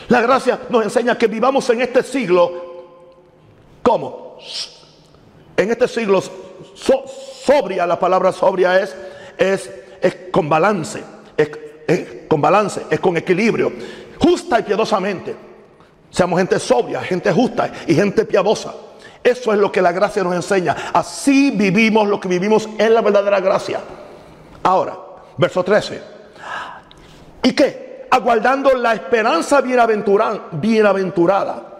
[0.07, 2.53] La gracia nos enseña que vivamos en este siglo,
[3.83, 4.38] ¿cómo?
[5.57, 6.22] En este siglo
[7.44, 8.94] sobria, la palabra sobria es,
[9.37, 11.02] es, es con balance,
[11.37, 11.50] es,
[12.28, 13.72] con balance, es con equilibrio,
[14.18, 15.37] justa y piadosamente.
[16.11, 18.72] Seamos gente sobria, gente justa y gente piadosa.
[19.22, 20.76] Eso es lo que la gracia nos enseña.
[20.92, 23.80] Así vivimos lo que vivimos en la verdadera gracia.
[24.62, 24.96] Ahora,
[25.37, 26.00] verso 13.
[27.42, 28.07] ¿Y qué?
[28.11, 31.73] Aguardando la esperanza bienaventurada.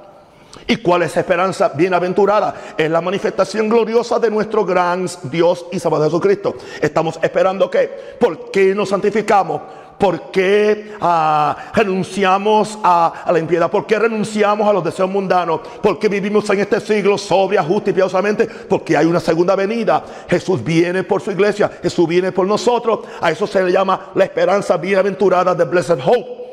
[0.67, 2.55] ¿Y cuál es esperanza bienaventurada?
[2.77, 6.55] Es la manifestación gloriosa de nuestro gran Dios y Salvador Jesucristo.
[6.81, 9.61] Estamos esperando que, ¿por qué nos santificamos?
[9.99, 13.71] ¿Por qué ah, renunciamos a, la impiedad?
[13.71, 15.61] ¿Por qué renunciamos a los deseos mundanos?
[15.83, 18.47] ¿Por qué vivimos en este siglo sobria, justa y piadosamente?
[18.47, 20.05] Porque hay una segunda venida.
[20.29, 21.71] Jesús viene por su iglesia.
[21.83, 23.01] Jesús viene por nosotros.
[23.21, 26.44] A eso se le llama la esperanza bienaventurada de Blessed Hope.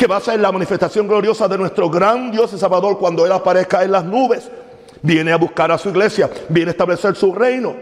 [0.00, 3.32] Que va a ser la manifestación gloriosa de nuestro gran Dios y Salvador cuando Él
[3.32, 4.50] aparezca en las nubes.
[5.02, 6.30] Viene a buscar a su iglesia.
[6.48, 7.76] Viene a establecer su reino.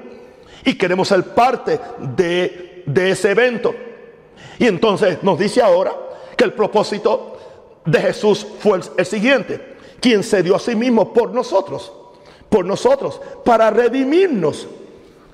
[0.65, 1.79] Y queremos ser parte
[2.17, 3.73] de, de ese evento.
[4.59, 5.93] Y entonces nos dice ahora
[6.37, 7.37] que el propósito
[7.85, 11.93] de Jesús fue el, siguiente, quien se dio a sí mismo por nosotros,
[12.49, 14.67] por nosotros, para redimirnos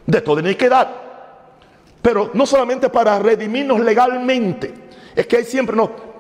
[0.07, 0.91] de toda iniquidad.
[2.03, 4.75] Pero no solamente para redimirnos legalmente,
[5.17, 5.75] es que hay siempre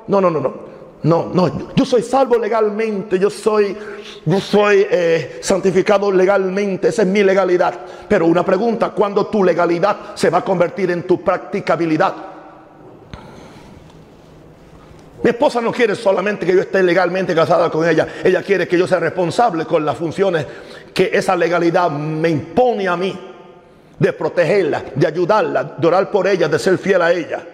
[0.08, 0.74] no, no, no, no.
[1.04, 3.76] No, no, yo soy salvo legalmente, yo soy,
[4.24, 7.74] yo soy eh, santificado legalmente, esa es mi legalidad.
[8.08, 12.14] Pero una pregunta, ¿cuándo tu legalidad se va a convertir en tu practicabilidad?
[15.22, 18.78] Mi esposa no quiere solamente que yo esté legalmente casada con ella, ella quiere que
[18.78, 20.46] yo sea responsable con las funciones
[20.94, 23.14] que esa legalidad me impone a mí,
[23.98, 27.46] de protegerla, de ayudarla, de orar por ella, de ser fiel a ella.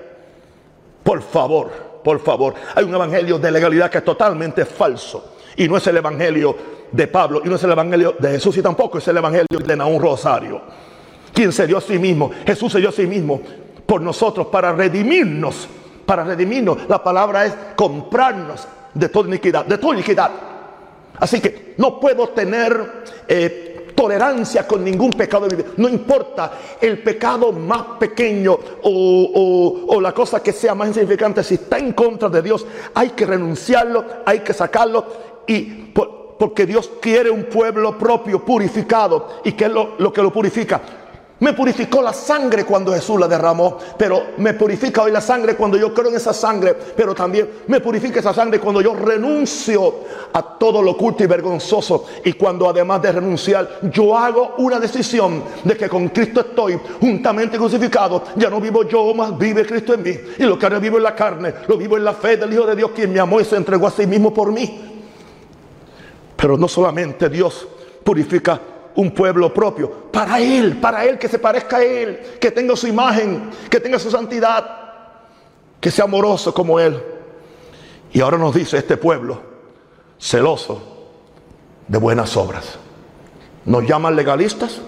[1.02, 5.34] Por favor, por favor, hay un evangelio de legalidad que es totalmente falso.
[5.56, 6.56] Y no es el evangelio
[6.90, 9.76] de Pablo, y no es el evangelio de Jesús, y tampoco es el evangelio de
[9.76, 10.60] Naúm Rosario.
[11.32, 13.40] Quien se dio a sí mismo, Jesús se dio a sí mismo
[13.86, 15.68] por nosotros para redimirnos
[16.10, 16.88] para redimirnos.
[16.88, 20.28] La palabra es comprarnos de toda iniquidad, de toda iniquidad.
[21.20, 25.68] Así que no puedo tener eh, tolerancia con ningún pecado de vida.
[25.76, 31.76] No importa el pecado más pequeño o, la cosa que sea más insignificante, si está
[31.78, 35.04] en contra de Dios, hay que renunciarlo, hay que sacarlo
[35.46, 35.92] y
[36.38, 39.40] porque Dios quiere un pueblo propio, purificado.
[39.44, 40.80] ¿Y qué es lo que lo purifica?
[41.40, 45.78] Me purificó la sangre cuando Jesús la derramó, pero me purifica hoy la sangre cuando
[45.78, 50.00] yo creo en esa sangre, pero también me purifica esa sangre cuando yo renuncio
[50.34, 52.04] a todo lo oculto y vergonzoso.
[52.26, 57.56] Y cuando además de renunciar yo hago una decisión de que con Cristo estoy juntamente
[57.56, 60.14] crucificado, ya no vivo yo, más vive Cristo en mí.
[60.38, 62.66] Y lo que ahora vivo en la carne, lo vivo en la fe del Hijo
[62.66, 64.78] de Dios quien me amó y se entregó a sí mismo por mí.
[66.36, 67.66] Pero no solamente Dios
[68.04, 68.60] purifica
[68.96, 69.90] un pueblo propio.
[70.10, 73.98] Para Él, para Él, que se parezca a Él, que tenga su imagen, que tenga
[73.98, 74.64] su santidad,
[75.80, 77.00] que sea amoroso como Él.
[78.12, 79.40] Y ahora nos dice este pueblo,
[80.18, 80.82] celoso
[81.86, 82.78] de buenas obras.
[83.64, 84.80] Nos llaman legalistas,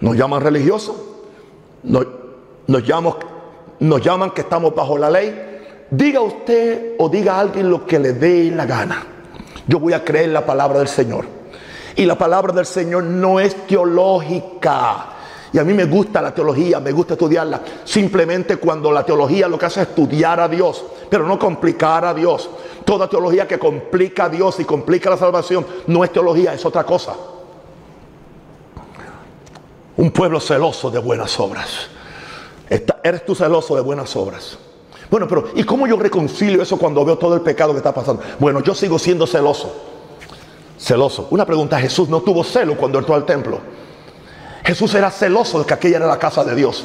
[0.00, 0.96] nos llaman religiosos,
[1.82, 2.06] nos,
[2.84, 3.14] llaman,
[3.80, 5.86] nos llaman que estamos bajo la ley.
[5.90, 9.04] Diga usted o diga a alguien lo que le dé la gana.
[9.66, 11.24] Yo voy a creer la palabra del Señor.
[11.96, 15.06] Y la palabra del Señor no es teológica.
[15.52, 17.62] Y a mí me gusta la teología, me gusta estudiarla.
[17.84, 22.12] Simplemente cuando la teología lo que hace es estudiar a Dios, pero no complicar a
[22.12, 22.50] Dios.
[22.84, 26.84] Toda teología que complica a Dios y complica la salvación no es teología, es otra
[26.84, 27.14] cosa.
[29.96, 31.88] Un pueblo celoso de buenas obras.
[32.68, 34.58] eres tú celoso de buenas obras.
[35.10, 38.22] Bueno, pero ¿y cómo yo reconcilio eso cuando veo todo el pecado que está pasando?
[38.38, 39.95] Bueno, yo sigo siendo celoso
[40.78, 41.28] celoso.
[41.30, 43.60] Una pregunta, Jesús no tuvo celo cuando entró al templo.
[44.64, 46.84] Jesús era celoso de que aquella era la casa de Dios.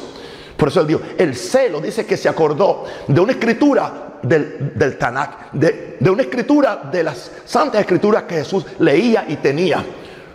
[0.56, 4.96] Por eso él dijo, el celo dice que se acordó de una escritura del, del
[4.96, 9.84] Tanakh, de, de una escritura de las santas escrituras que Jesús leía y tenía.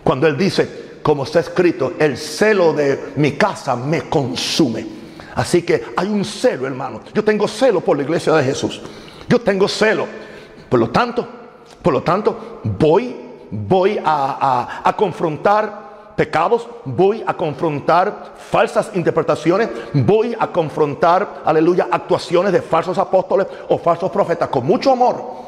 [0.04, 4.86] Cuando él dice, como está escrito, el celo de mi casa me consume.
[5.36, 7.02] Así que hay un celo, hermano.
[7.14, 8.82] Yo tengo celo por la iglesia de Jesús.
[9.30, 10.06] Yo tengo celo.
[10.68, 11.26] Por lo tanto,
[11.82, 20.48] por lo tanto, voy voy a, confrontar pecados, voy a confrontar falsas interpretaciones, voy a
[20.48, 25.48] confrontar, aleluya, actuaciones de falsos apóstoles o falsos profetas con mucho amor.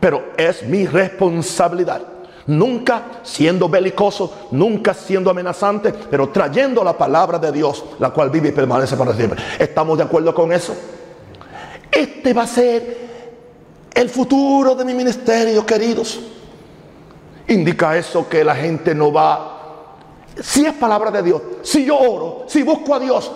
[0.00, 2.02] pero es mi responsabilidad.
[2.46, 8.50] Nunca siendo belicoso, nunca siendo amenazante, pero trayendo la palabra de Dios, la cual vive
[8.50, 9.42] y permanece para siempre.
[9.58, 10.76] ¿Estamos de acuerdo con eso?
[11.90, 13.04] Este va a ser
[13.94, 16.20] el futuro de mi ministerio, queridos.
[17.48, 19.50] Indica eso que la gente no va.
[20.40, 23.30] Si es palabra de Dios, si yo oro, si busco a Dios,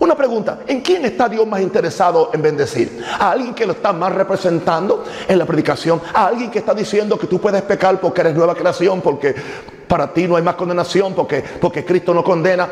[0.00, 3.04] una pregunta, ¿en quién está Dios más interesado en bendecir?
[3.18, 6.00] ¿A alguien que lo está más representando en la predicación?
[6.14, 9.34] ¿A alguien que está diciendo que tú puedes pecar porque eres nueva creación, porque
[9.86, 12.66] para ti no hay más condenación, porque, porque Cristo no condena?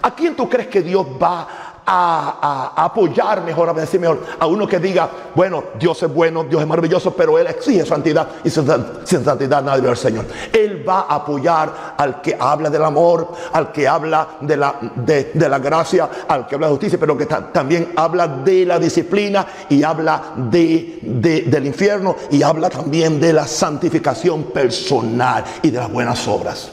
[0.00, 4.66] ¿A quién tú crees que Dios va a, apoyar mejor, a decir mejor, a uno
[4.66, 8.66] que diga, bueno, Dios es bueno, Dios es maravilloso, pero Él exige santidad y sin,
[9.06, 10.26] santidad nadie ve al Señor.
[10.52, 15.48] Él va a apoyar al que habla del amor, al que habla de la, de,
[15.48, 19.82] la gracia, al que habla de justicia, pero que también habla de la disciplina y
[19.82, 26.28] habla de, del infierno y habla también de la santificación personal y de las buenas
[26.28, 26.70] obras.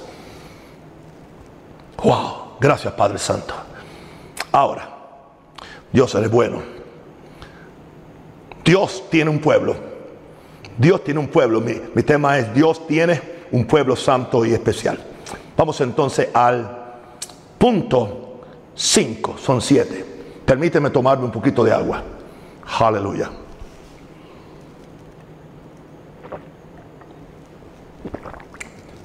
[2.03, 3.53] Wow, gracias Padre Santo.
[4.51, 4.94] Ahora,
[5.95, 6.61] Dios es bueno.
[8.65, 9.77] Dios tiene un pueblo.
[10.77, 11.61] Dios tiene un pueblo.
[11.61, 14.99] Mi, tema es Dios tiene un pueblo santo y especial.
[15.55, 16.99] Vamos entonces al
[17.57, 18.41] punto
[18.75, 19.37] 5.
[19.37, 20.05] Son siete.
[20.45, 22.03] Permíteme tomarme un poquito de agua.
[22.77, 23.29] Aleluya.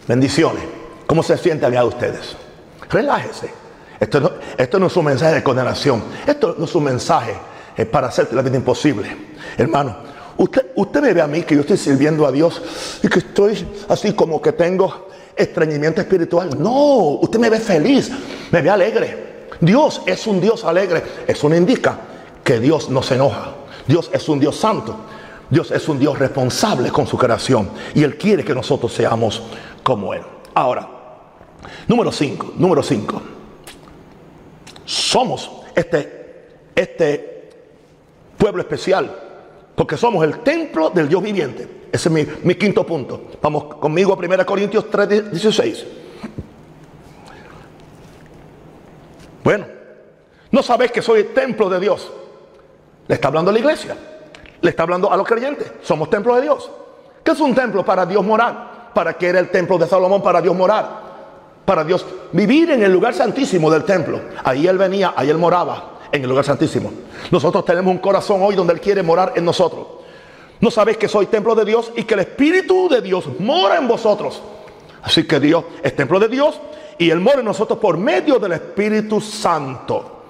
[0.08, 0.64] Bendiciones.
[1.06, 2.36] ¿Cómo se sienten allá ustedes?
[2.90, 3.59] Relájese.
[4.00, 6.02] Esto no, es un mensaje de condenación.
[6.26, 7.34] Esto no es un mensaje
[7.76, 9.14] eh, para hacerte la vida imposible.
[9.58, 9.94] Hermano,
[10.38, 12.62] usted, usted me ve a mí que yo estoy sirviendo a Dios
[13.02, 16.58] y que estoy así como que tengo estreñimiento espiritual.
[16.58, 18.10] No, usted me ve feliz,
[18.50, 19.30] me ve alegre.
[19.60, 21.02] Dios es un Dios alegre.
[21.26, 21.98] Eso no indica
[22.42, 23.52] que Dios no se enoja.
[23.86, 24.96] Dios es un Dios santo.
[25.50, 27.68] Dios es un Dios responsable con su creación.
[27.94, 29.42] Y Él quiere que nosotros seamos
[29.82, 30.22] como Él.
[30.54, 30.88] Ahora,
[31.86, 33.39] número 5, número 5
[35.10, 37.50] somos este, este
[38.38, 39.10] pueblo especial,
[39.74, 41.68] porque somos el templo del Dios viviente.
[41.90, 43.24] Ese es mi, quinto punto.
[43.42, 45.86] Vamos conmigo a 1 Corintios 3, 16.
[49.42, 49.66] Bueno,
[50.52, 52.12] no sabéis que soy el templo de Dios.
[53.08, 53.96] Le está hablando a la iglesia.
[54.60, 55.72] Le está hablando a los creyentes.
[55.82, 56.70] Somos templo de Dios.
[57.24, 58.92] ¿Qué es un templo para Dios morar?
[58.94, 61.09] ¿Para qué era el templo de Salomón para Dios morar?
[61.70, 62.04] Para Dios.
[62.32, 64.20] Vivir en el lugar santísimo del templo.
[64.42, 66.90] Ahí Él venía, ahí Él moraba, en el lugar santísimo.
[67.30, 69.86] Nosotros tenemos un corazón hoy donde Él quiere morar en nosotros.
[70.58, 73.86] No sabéis que soy templo de Dios y que el Espíritu de Dios mora en
[73.86, 74.42] vosotros.
[75.00, 76.60] Así que Dios es templo de Dios
[76.98, 80.24] y Él mora en nosotros por medio del Espíritu Santo.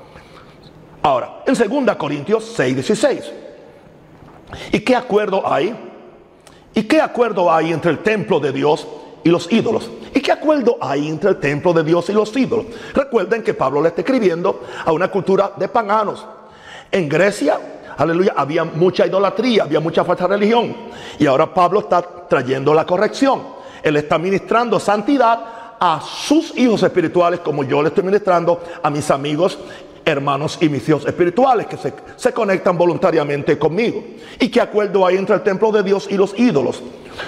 [1.01, 3.33] Ahora, en 2 Corintios 6, 16.
[4.73, 5.75] ¿Y qué acuerdo hay?
[6.75, 8.87] ¿Y qué acuerdo hay entre el templo de Dios
[9.23, 9.91] y los ídolos.
[10.15, 12.67] ¿Y qué acuerdo hay entre el templo de Dios y los ídolos?
[12.95, 16.27] Recuerden que Pablo le está escribiendo a una cultura de paganos.
[16.91, 17.61] En Grecia,
[17.97, 20.75] aleluya, había mucha idolatría, había mucha falta de religión.
[21.19, 23.43] Y ahora Pablo está trayendo la corrección.
[23.83, 25.41] Él está ministrando santidad
[25.79, 29.59] a sus hijos espirituales, como yo le estoy ministrando a mis amigos
[30.11, 34.05] hermanos y mis hijos espirituales que se, se, conectan voluntariamente conmigo.
[34.39, 36.83] ¿Y qué acuerdo hay entre el templo de Dios y los ídolos?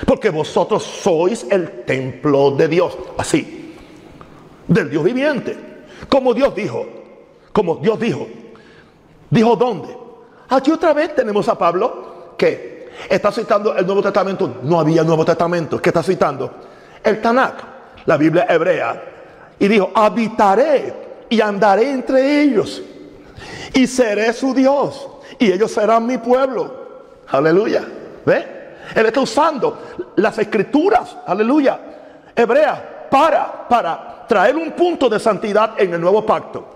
[0.07, 2.97] Porque vosotros sois el templo de Dios.
[3.17, 3.75] Así.
[4.67, 5.57] Del Dios viviente.
[6.09, 6.87] Como Dios dijo.
[7.53, 8.27] Como Dios dijo.
[9.31, 9.97] ¿Dijo dónde?
[10.49, 14.59] Aquí otra vez tenemos a Pablo que está citando el Nuevo Testamento.
[14.63, 15.81] No había Nuevo Testamento.
[15.81, 16.51] ¿Qué está citando?
[17.03, 17.57] El Tanakh,
[18.07, 19.03] la Biblia hebrea.
[19.59, 22.83] Y dijo, habitaré y andaré entre ellos.
[23.73, 25.09] Y seré su Dios.
[25.39, 26.71] Y ellos serán mi pueblo.
[27.29, 27.83] Aleluya.
[28.27, 28.47] ¿Ve?
[28.95, 29.79] Él está usando
[30.17, 31.81] las escrituras, aleluya,
[32.37, 32.79] hebreas,
[33.11, 36.67] para, para traer un punto de santidad en el nuevo pacto.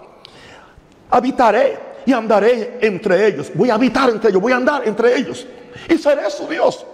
[1.11, 3.51] Habitaré y andaré entre ellos.
[3.53, 5.47] Voy a habitar entre ellos, voy a andar entre ellos.
[5.87, 6.87] Y seré su Dios.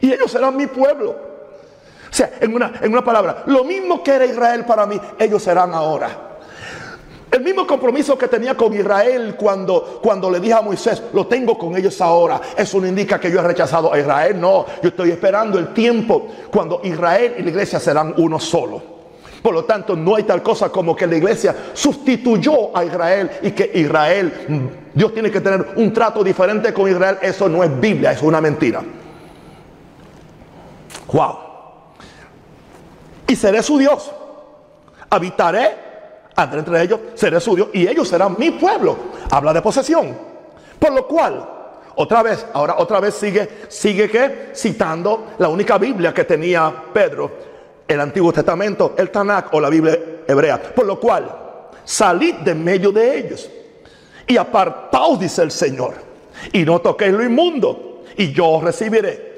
[0.00, 1.10] Y ellos serán mi pueblo.
[1.10, 5.40] O sea, en una, en una palabra, lo mismo que era Israel para mí, ellos
[5.40, 6.33] serán ahora.
[7.34, 11.58] El mismo compromiso que tenía con Israel cuando, cuando le dije a Moisés, lo tengo
[11.58, 12.40] con ellos ahora.
[12.56, 14.40] Eso no indica que yo he rechazado a Israel.
[14.40, 18.80] No, yo estoy esperando el tiempo cuando Israel y la iglesia serán uno solo.
[19.42, 23.50] Por lo tanto, no hay tal cosa como que la iglesia sustituyó a Israel y
[23.50, 27.18] que Israel, mm, Dios tiene que tener un trato diferente con Israel.
[27.20, 28.80] Eso no es Biblia, es una mentira.
[31.12, 31.36] Wow.
[33.26, 34.12] Y seré su Dios.
[35.10, 35.93] Habitaré
[36.36, 38.96] André entre ellos, seré suyo y ellos serán mi pueblo.
[39.30, 40.16] Habla de posesión.
[40.78, 41.54] Por lo cual
[41.96, 47.30] Otra vez, ahora otra vez sigue, sigue que citando la única Biblia que tenía Pedro,
[47.86, 50.60] el Antiguo Testamento, el Tanakh o la Biblia hebrea.
[50.60, 51.30] Por lo cual,
[51.84, 53.48] salid de medio de ellos
[54.26, 55.94] y apartaos, dice el Señor,
[56.52, 59.34] y no toquéis lo inmundo, y yo os recibiré.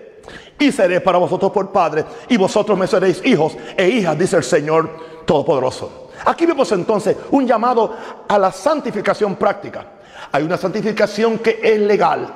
[0.58, 4.44] Y seré para vosotros por padre, y vosotros me seréis hijos e hijas, dice el
[4.44, 4.88] Señor
[5.26, 6.05] Todopoderoso.
[6.26, 7.94] Aquí vemos entonces un llamado
[8.26, 9.86] a la santificación práctica.
[10.32, 12.26] Hay una santificación que es legal,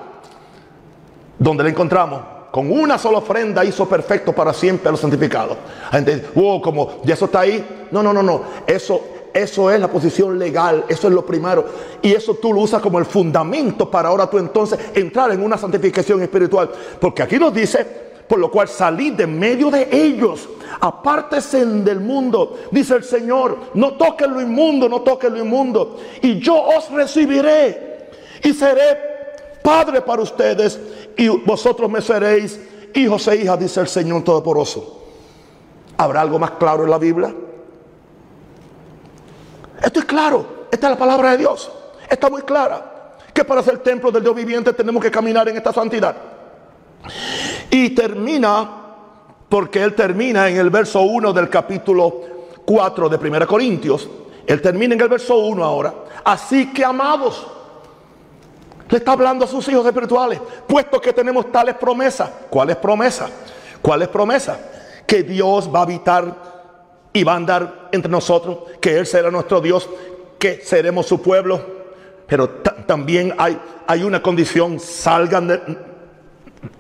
[1.39, 2.23] donde la encontramos.
[2.53, 5.57] Con una sola ofrenda hizo perfecto para siempre a los santificados.
[5.91, 7.89] gente wow, como ya eso está ahí.
[7.91, 8.43] No, no, no, no.
[8.67, 9.03] Eso,
[9.35, 11.65] eso es la posición legal, eso es lo primero.
[12.01, 15.59] Y eso tú lo usas como el fundamento para ahora tú entonces entrar en una
[15.59, 16.71] santificación espiritual.
[17.01, 20.49] Porque aquí nos dice, por lo cual salid de medio de ellos,
[20.81, 26.39] apártese del mundo, dice el Señor, no toquen lo inmundo, no toquen lo inmundo, y
[26.39, 28.09] yo os recibiré
[28.45, 30.79] y seré Padre para ustedes
[31.17, 32.61] y vosotros me seréis
[32.95, 35.03] hijos e hijas, dice el Señor Todopoderoso.
[35.97, 37.35] ¿Habrá algo más claro en la Biblia?
[39.83, 41.69] Esto es claro, esta es la palabra de Dios,
[42.09, 45.73] está muy clara, que para ser templo del Dios viviente tenemos que caminar en esta
[45.73, 46.40] santidad.
[47.71, 48.71] Y termina,
[49.49, 52.23] porque él termina en el verso 1 del capítulo
[52.65, 54.09] 4 de 1 Corintios,
[54.47, 55.95] él termina en el verso 1 ahora,
[56.25, 57.47] así que amados,
[58.91, 62.29] le está hablando a sus hijos espirituales, puesto que tenemos tales promesas.
[62.51, 63.31] ¿Cuáles promesas?
[63.81, 64.59] ¿Cuáles promesas?
[65.07, 66.35] Que Dios va a habitar
[67.13, 69.89] y va a andar entre nosotros, que Él será nuestro Dios,
[70.41, 71.61] que seremos su pueblo.
[72.27, 72.49] Pero
[72.87, 75.61] también hay, hay una condición, salgan de,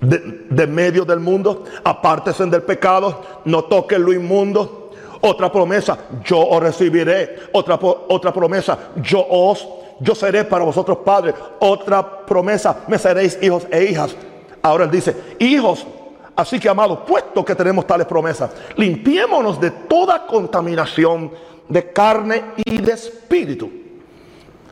[0.00, 4.90] de, medio del mundo, apártense del pecado, no toquen lo inmundo.
[5.22, 7.36] Otra promesa, yo os recibiré.
[7.52, 9.66] Otra, otra promesa, yo os
[10.00, 11.34] yo seré para vosotros padres.
[11.60, 14.16] Otra promesa, me seréis hijos e hijas.
[14.62, 15.86] Ahora él dice, hijos,
[16.34, 21.30] así que amados, puesto que tenemos tales promesas, limpiémonos de toda contaminación
[21.68, 23.70] de carne y de espíritu.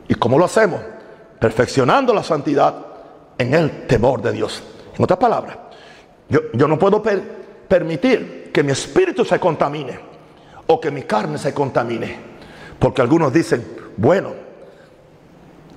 [0.09, 0.81] ¿Y cómo lo hacemos?
[1.39, 2.75] Perfeccionando la santidad
[3.37, 4.63] en el temor de Dios.
[4.99, 5.57] En otras palabras,
[6.29, 7.03] yo, yo no puedo
[7.69, 9.99] permitir que mi espíritu se contamine
[10.67, 12.17] o que mi carne se contamine.
[12.79, 13.65] Porque algunos dicen,
[13.97, 14.33] bueno,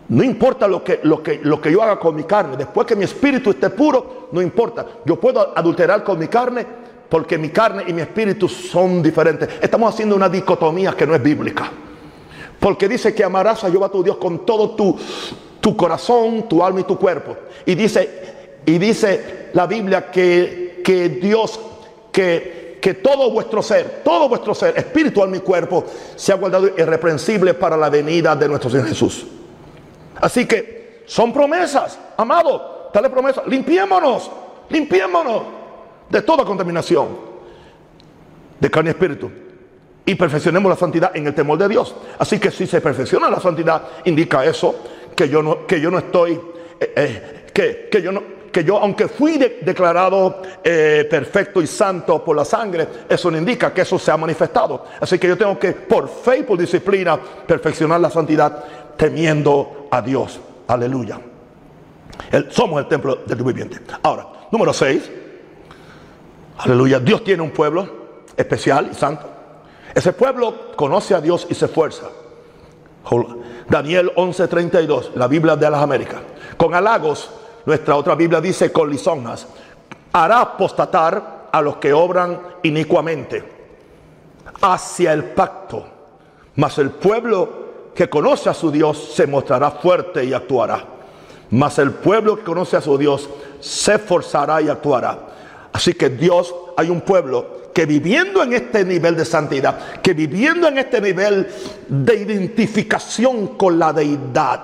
[0.09, 2.57] no importa lo que, lo, que, lo que yo haga con mi carne.
[2.57, 4.85] Después que mi espíritu esté puro, no importa.
[5.05, 6.65] Yo puedo adulterar con mi carne
[7.07, 9.47] porque mi carne y mi espíritu son diferentes.
[9.61, 11.69] Estamos haciendo una dicotomía que no es bíblica.
[12.59, 14.97] Porque dice que amarás a Jehová tu Dios con todo tu,
[15.59, 17.35] tu corazón, tu alma y tu cuerpo.
[17.65, 18.30] Y dice,
[18.65, 21.59] y dice la Biblia que, que Dios,
[22.11, 25.85] que, que todo vuestro ser, todo vuestro ser, espíritu, alma y cuerpo,
[26.15, 29.25] se ha guardado irreprensible para la venida de nuestro Señor Jesús.
[30.19, 34.29] Así que son promesas, amado, dale promesa, limpiémonos,
[34.69, 35.43] limpiémonos
[36.09, 37.31] de toda contaminación
[38.59, 39.31] de carne y espíritu
[40.05, 41.95] y perfeccionemos la santidad en el temor de Dios.
[42.19, 44.75] Así que si se perfecciona la santidad, indica eso,
[45.15, 46.33] que yo no, que yo no estoy,
[46.79, 48.21] eh, eh, que, que, yo no,
[48.51, 53.73] que yo, aunque fui declarado eh, perfecto y santo por la sangre, eso no indica
[53.73, 54.85] que eso se ha manifestado.
[54.99, 58.63] Así que yo tengo que, por fe y por disciplina, perfeccionar la santidad
[58.97, 60.39] temiendo a Dios.
[60.67, 61.19] Aleluya.
[62.49, 63.79] somos el templo del viviente.
[64.03, 65.11] Ahora, número 6.
[66.59, 66.99] Aleluya.
[66.99, 68.01] Dios tiene un pueblo
[68.37, 69.27] especial y santo.
[69.93, 72.07] Ese pueblo conoce a Dios y se esfuerza.
[73.67, 76.21] Daniel 11:32, la Biblia de las Américas.
[76.57, 77.29] Con halagos,
[77.65, 79.47] nuestra otra Biblia dice con lisonjas,
[80.13, 83.43] hará apostatar a los que obran inicuamente
[84.61, 85.85] hacia el pacto.
[86.55, 87.61] Mas el pueblo
[87.95, 90.83] que conoce a su Dios se mostrará fuerte y actuará.
[91.51, 95.19] Mas el pueblo que conoce a su Dios se esforzará y actuará.
[95.73, 100.67] Así que Dios, hay un pueblo que viviendo en este nivel de santidad, que viviendo
[100.67, 101.47] en este nivel
[101.87, 104.59] de identificación con la deidad,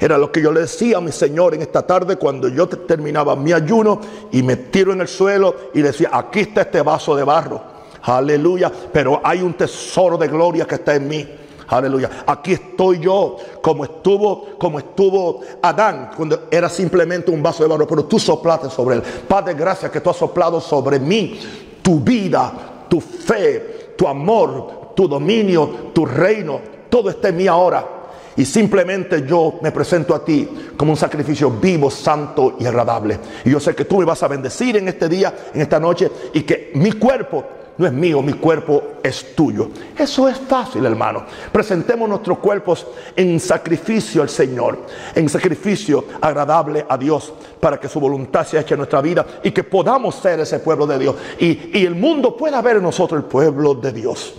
[0.00, 3.36] era lo que yo le decía a mi Señor en esta tarde cuando yo terminaba
[3.36, 4.00] mi ayuno
[4.32, 7.60] y me tiro en el suelo y decía, aquí está este vaso de barro.
[8.02, 8.72] Aleluya.
[8.90, 11.28] Pero hay un tesoro de gloria que está en mí.
[11.68, 12.24] Aleluya.
[12.26, 17.86] Aquí estoy yo, como estuvo, como estuvo Adán, cuando era simplemente un vaso de barro,
[17.86, 19.02] pero tú soplaste sobre él.
[19.02, 21.38] Padre, gracias que tú has soplado sobre mí
[21.82, 26.58] tu vida, tu fe, tu amor, tu dominio, tu reino.
[26.88, 27.99] Todo está en mí ahora.
[28.40, 33.18] Y simplemente yo me presento a ti como un sacrificio vivo, santo y agradable.
[33.44, 36.10] Y yo sé que tú me vas a bendecir en este día, en esta noche,
[36.32, 37.44] y que mi cuerpo
[37.76, 39.68] no es mío, mi cuerpo es tuyo.
[39.94, 41.26] Eso es fácil, hermano.
[41.52, 48.00] Presentemos nuestros cuerpos en sacrificio al Señor, en sacrificio agradable a Dios, para que su
[48.00, 51.14] voluntad sea hecha en nuestra vida y que podamos ser ese pueblo de Dios.
[51.38, 54.32] Y, y el mundo pueda ver en nosotros el pueblo de Dios.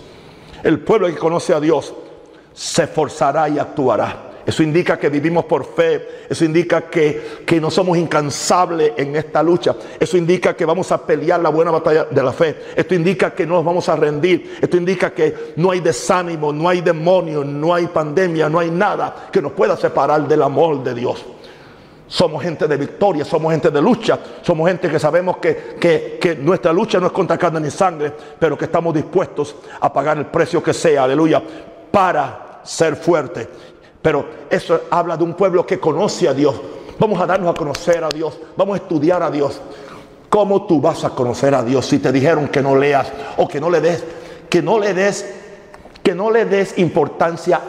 [0.64, 1.94] El pueblo que conoce a Dios
[2.52, 4.32] se esforzará y actuará.
[4.44, 6.24] Eso indica que vivimos por fe.
[6.28, 9.74] Eso indica que, que, no somos incansables en esta lucha.
[9.98, 12.56] Eso indica que vamos a pelear la buena batalla de la fe.
[12.74, 14.58] Esto indica que no nos vamos a rendir.
[14.60, 19.28] Esto indica que no hay desánimo, no hay demonio, no hay pandemia, no hay nada
[19.30, 21.24] que nos pueda separar del amor de Dios.
[22.08, 26.34] Somos gente de victoria, somos gente de lucha, somos gente que sabemos que, que, que,
[26.34, 30.26] nuestra lucha no es contra carne ni sangre, pero que estamos dispuestos a pagar el
[30.26, 31.42] precio que sea, aleluya,
[31.92, 33.48] para ser fuerte.
[34.00, 36.60] Pero eso habla de un pueblo que conoce a Dios.
[36.98, 39.60] Vamos a darnos a conocer a Dios, vamos a estudiar a Dios.
[40.28, 43.60] ¿Cómo tú vas a conocer a Dios si te dijeron que no leas o que
[43.60, 44.02] no le des,
[44.48, 45.30] que no le des,
[46.02, 47.60] que no le des importancia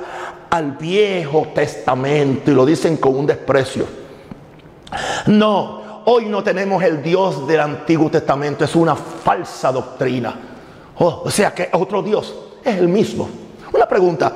[0.49, 3.85] al Viejo Testamento y lo dicen con un desprecio?
[5.27, 10.33] No, hoy no tenemos el Dios del Antiguo Testamento, es una falsa doctrina.
[10.99, 13.29] Oh, o sea que otro Dios es el mismo.
[13.73, 14.31] Una pregunta,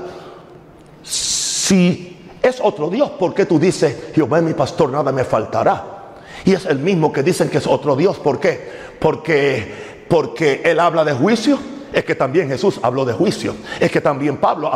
[1.04, 6.16] si es otro Dios, ¿por qué tú dices, Jehová es mi pastor, nada me faltará?
[6.44, 8.70] Y es el mismo que dicen que es otro Dios, ¿por qué?
[9.00, 11.60] Porque, porque Él habla de juicio.
[11.94, 13.56] Es que también Jesús habló de juicio.
[13.80, 14.70] Es que también Pablo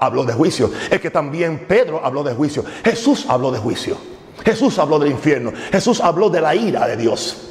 [0.00, 0.70] habló de juicio.
[0.90, 2.64] Es que también Pedro habló de juicio.
[2.84, 3.96] Jesús habló de juicio.
[4.44, 5.52] Jesús habló del infierno.
[5.72, 7.50] Jesús habló de la ira de Dios.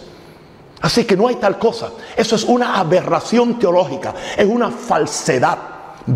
[0.82, 1.92] Así que no hay tal cosa.
[2.16, 4.14] Eso es una aberración teológica.
[4.38, 5.58] Es una falsedad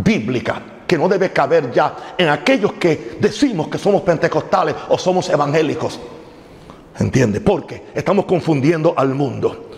[0.01, 5.29] bíblica que no debe caber ya en aquellos que decimos que somos pentecostales o somos
[5.29, 5.99] evangélicos.
[6.99, 7.41] ¿Entiende?
[7.41, 9.69] Porque estamos confundiendo al mundo.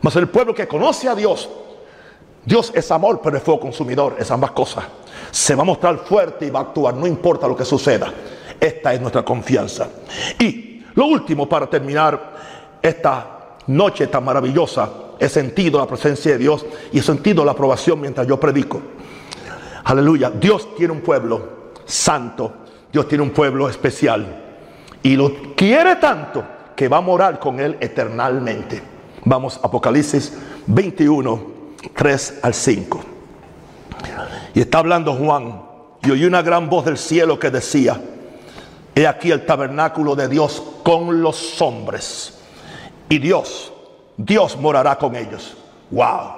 [0.00, 1.48] Mas el pueblo que conoce a Dios,
[2.44, 4.84] Dios es amor, pero es fuego consumidor, es ambas cosas.
[5.30, 8.12] Se va a mostrar fuerte y va a actuar, no importa lo que suceda.
[8.58, 9.88] Esta es nuestra confianza.
[10.38, 12.32] Y lo último para terminar
[12.82, 18.00] esta noche tan maravillosa, he sentido la presencia de Dios y he sentido la aprobación
[18.00, 18.80] mientras yo predico.
[19.88, 20.30] Aleluya.
[20.30, 22.52] Dios tiene un pueblo santo.
[22.92, 24.26] Dios tiene un pueblo especial.
[25.02, 26.44] Y lo quiere tanto
[26.76, 28.82] que va a morar con él eternamente.
[29.24, 30.36] Vamos, Apocalipsis
[30.66, 31.40] 21,
[31.94, 33.00] 3 al 5.
[34.52, 35.62] Y está hablando Juan.
[36.02, 37.98] Y oí una gran voz del cielo que decía,
[38.94, 42.38] He aquí el tabernáculo de Dios con los hombres.
[43.08, 43.72] Y Dios,
[44.18, 45.56] Dios morará con ellos.
[45.90, 46.32] Wow.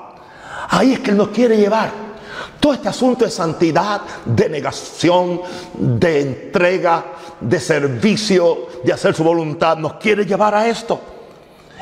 [0.68, 2.09] Ahí es que Él nos quiere llevar.
[2.58, 5.40] Todo este asunto de santidad, de negación,
[5.74, 7.04] de entrega,
[7.40, 11.00] de servicio, de hacer su voluntad, nos quiere llevar a esto.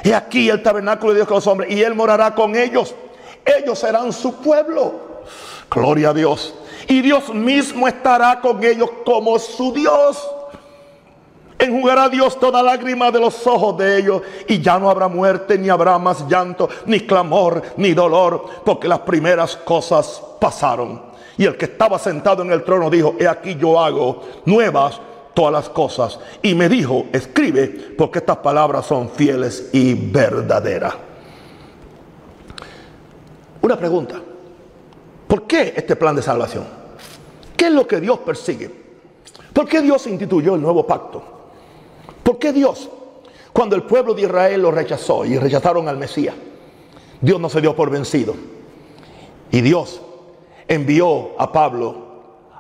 [0.03, 2.95] He aquí el tabernáculo de Dios con los hombres y Él morará con ellos.
[3.45, 5.23] Ellos serán su pueblo.
[5.71, 6.55] Gloria a Dios.
[6.87, 10.19] Y Dios mismo estará con ellos como su Dios.
[11.59, 15.69] Enjugará Dios toda lágrima de los ojos de ellos y ya no habrá muerte, ni
[15.69, 21.03] habrá más llanto, ni clamor, ni dolor, porque las primeras cosas pasaron.
[21.37, 25.01] Y el que estaba sentado en el trono dijo, he aquí yo hago nuevas
[25.35, 26.21] todas las cosas.
[26.43, 30.95] Y me dijo, escribe, porque estas palabras son fieles y verdaderas.
[33.63, 34.21] Una pregunta,
[35.27, 36.65] ¿por qué este plan de salvación?
[37.57, 38.71] ¿Qué es lo que Dios persigue?
[39.53, 41.38] ¿Por qué Dios instituyó el nuevo pacto?
[42.29, 42.91] ¿Por qué Dios?
[43.55, 46.35] Cuando el pueblo de Israel lo rechazó y rechazaron al Mesías,
[47.23, 48.35] Dios no se dio por vencido.
[49.51, 50.03] Y Dios
[50.69, 51.97] envió a Pablo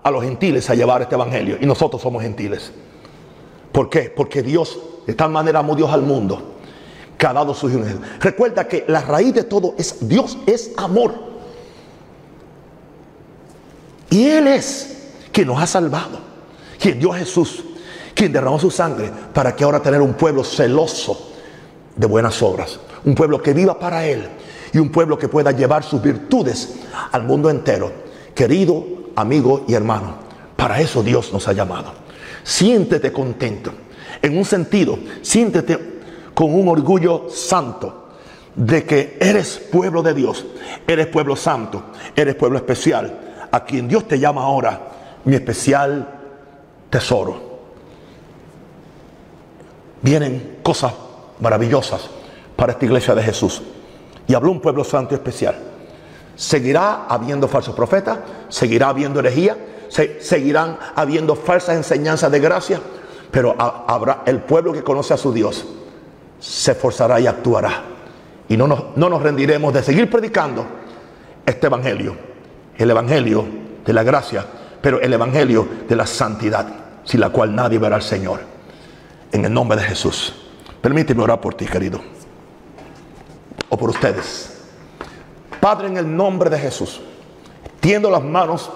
[0.02, 1.58] a los gentiles a llevar este evangelio.
[1.60, 2.72] Y nosotros somos gentiles.
[3.70, 4.08] ¿Por qué?
[4.08, 6.40] Porque Dios, de tal manera amó Dios al mundo,
[7.18, 7.80] que ha dado su hijo.
[8.20, 11.12] Recuerda que la raíz de todo es Dios es amor.
[14.08, 16.20] Y Él es quien nos ha salvado.
[16.80, 17.64] Quien dio a Jesús
[18.18, 21.34] quien derramó su sangre para que ahora tener un pueblo celoso
[21.94, 24.28] de buenas obras, un pueblo que viva para Él
[24.72, 26.80] y un pueblo que pueda llevar sus virtudes
[27.12, 27.92] al mundo entero.
[28.34, 30.16] Querido amigo y hermano,
[30.56, 31.92] para eso Dios nos ha llamado.
[32.42, 33.70] Siéntete contento.
[34.20, 36.00] En un sentido, siéntete
[36.34, 38.08] con un orgullo santo
[38.56, 40.44] de que eres pueblo de Dios,
[40.88, 41.84] eres pueblo santo,
[42.16, 44.88] eres pueblo especial, a quien Dios te llama ahora
[45.24, 46.18] mi especial
[46.90, 47.47] tesoro
[50.02, 50.92] vienen cosas
[51.40, 52.08] maravillosas
[52.56, 53.62] para esta iglesia de Jesús.
[54.26, 55.56] Y habló un pueblo santo y especial.
[56.36, 58.18] Seguirá habiendo falsos profetas,
[58.48, 59.56] seguirá habiendo herejía,
[60.20, 62.80] seguirán habiendo falsas enseñanzas de gracia,
[63.30, 65.64] pero habrá el pueblo que conoce a su Dios,
[66.38, 67.82] se esforzará y actuará.
[68.48, 70.64] Y no nos, no nos rendiremos de seguir predicando
[71.44, 72.16] este evangelio,
[72.76, 73.44] el evangelio
[73.84, 74.44] de la gracia,
[74.80, 76.66] pero el evangelio de la santidad,
[77.04, 78.57] sin la cual nadie verá al Señor.
[79.32, 80.34] En el nombre de Jesús.
[80.80, 82.00] Permíteme orar por ti, querido.
[83.68, 84.58] O por ustedes.
[85.60, 87.00] Padre, en el nombre de Jesús,
[87.80, 88.70] tiendo las manos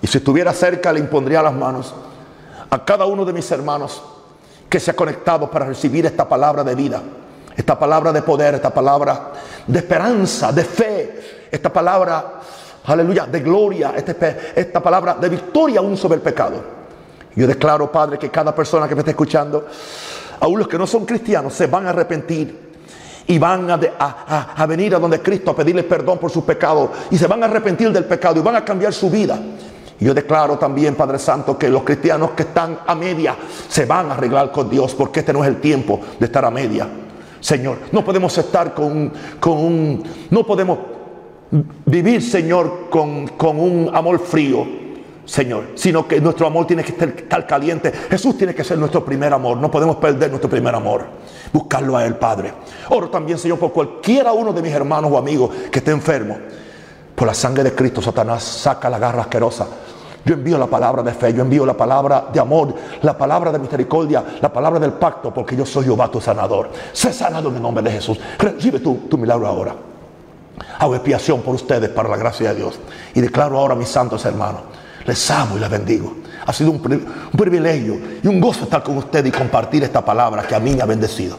[0.00, 1.94] y si estuviera cerca le impondría las manos
[2.70, 4.02] a cada uno de mis hermanos
[4.68, 7.02] que se ha conectado para recibir esta palabra de vida,
[7.56, 9.32] esta palabra de poder, esta palabra
[9.66, 12.40] de esperanza, de fe, esta palabra,
[12.84, 16.77] aleluya, de gloria, este esta palabra de victoria aún sobre el pecado.
[17.38, 19.64] Yo declaro, Padre, que cada persona que me está escuchando,
[20.40, 22.72] aún los que no son cristianos, se van a arrepentir
[23.28, 27.28] y van a, venir a donde Cristo a pedirle perdón por sus pecados y se
[27.28, 29.38] van a arrepentir del pecado y van a cambiar su vida.
[30.00, 33.36] Yo declaro también, Padre Santo, que los cristianos que están a media
[33.68, 36.50] se van a arreglar con Dios porque este no es el tiempo de estar a
[36.50, 36.88] media.
[37.38, 40.76] Señor, no podemos estar con, con un, no podemos
[41.86, 44.87] vivir, Señor, con, con un amor frío.
[45.28, 47.92] Señor, sino que nuestro amor tiene que estar, caliente.
[47.92, 49.58] Jesús tiene que ser nuestro primer amor.
[49.58, 51.04] No podemos perder nuestro primer amor.
[51.52, 52.54] Buscarlo a Él, Padre.
[52.88, 56.38] Oro también, Señor, por cualquiera uno de mis hermanos o amigos que esté enfermo.
[57.14, 59.66] Por la sangre de Cristo, Satanás saca la garra asquerosa.
[60.24, 63.58] Yo envío la palabra de fe, yo envío la palabra de amor, la palabra de
[63.58, 66.70] misericordia, la palabra del pacto, porque yo soy Jehová tu sanador.
[66.94, 68.18] Sé sanado en el nombre de Jesús.
[68.38, 69.74] Recibe tu, tu milagro ahora.
[70.78, 72.80] Hago expiación por ustedes para la gracia de Dios.
[73.14, 74.62] Y declaro ahora a mis santos hermanos
[75.08, 76.18] les amo y les bendigo.
[76.46, 80.54] Ha sido un, privilegio y un gozo estar con ustedes y compartir esta palabra que
[80.54, 81.38] a mí me ha bendecido.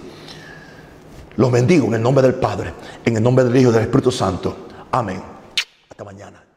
[1.36, 2.74] Los bendigo en el nombre del Padre,
[3.06, 4.68] en el nombre del Hijo y del Espíritu Santo.
[4.92, 5.22] Amén.
[5.90, 6.49] Hasta mañana.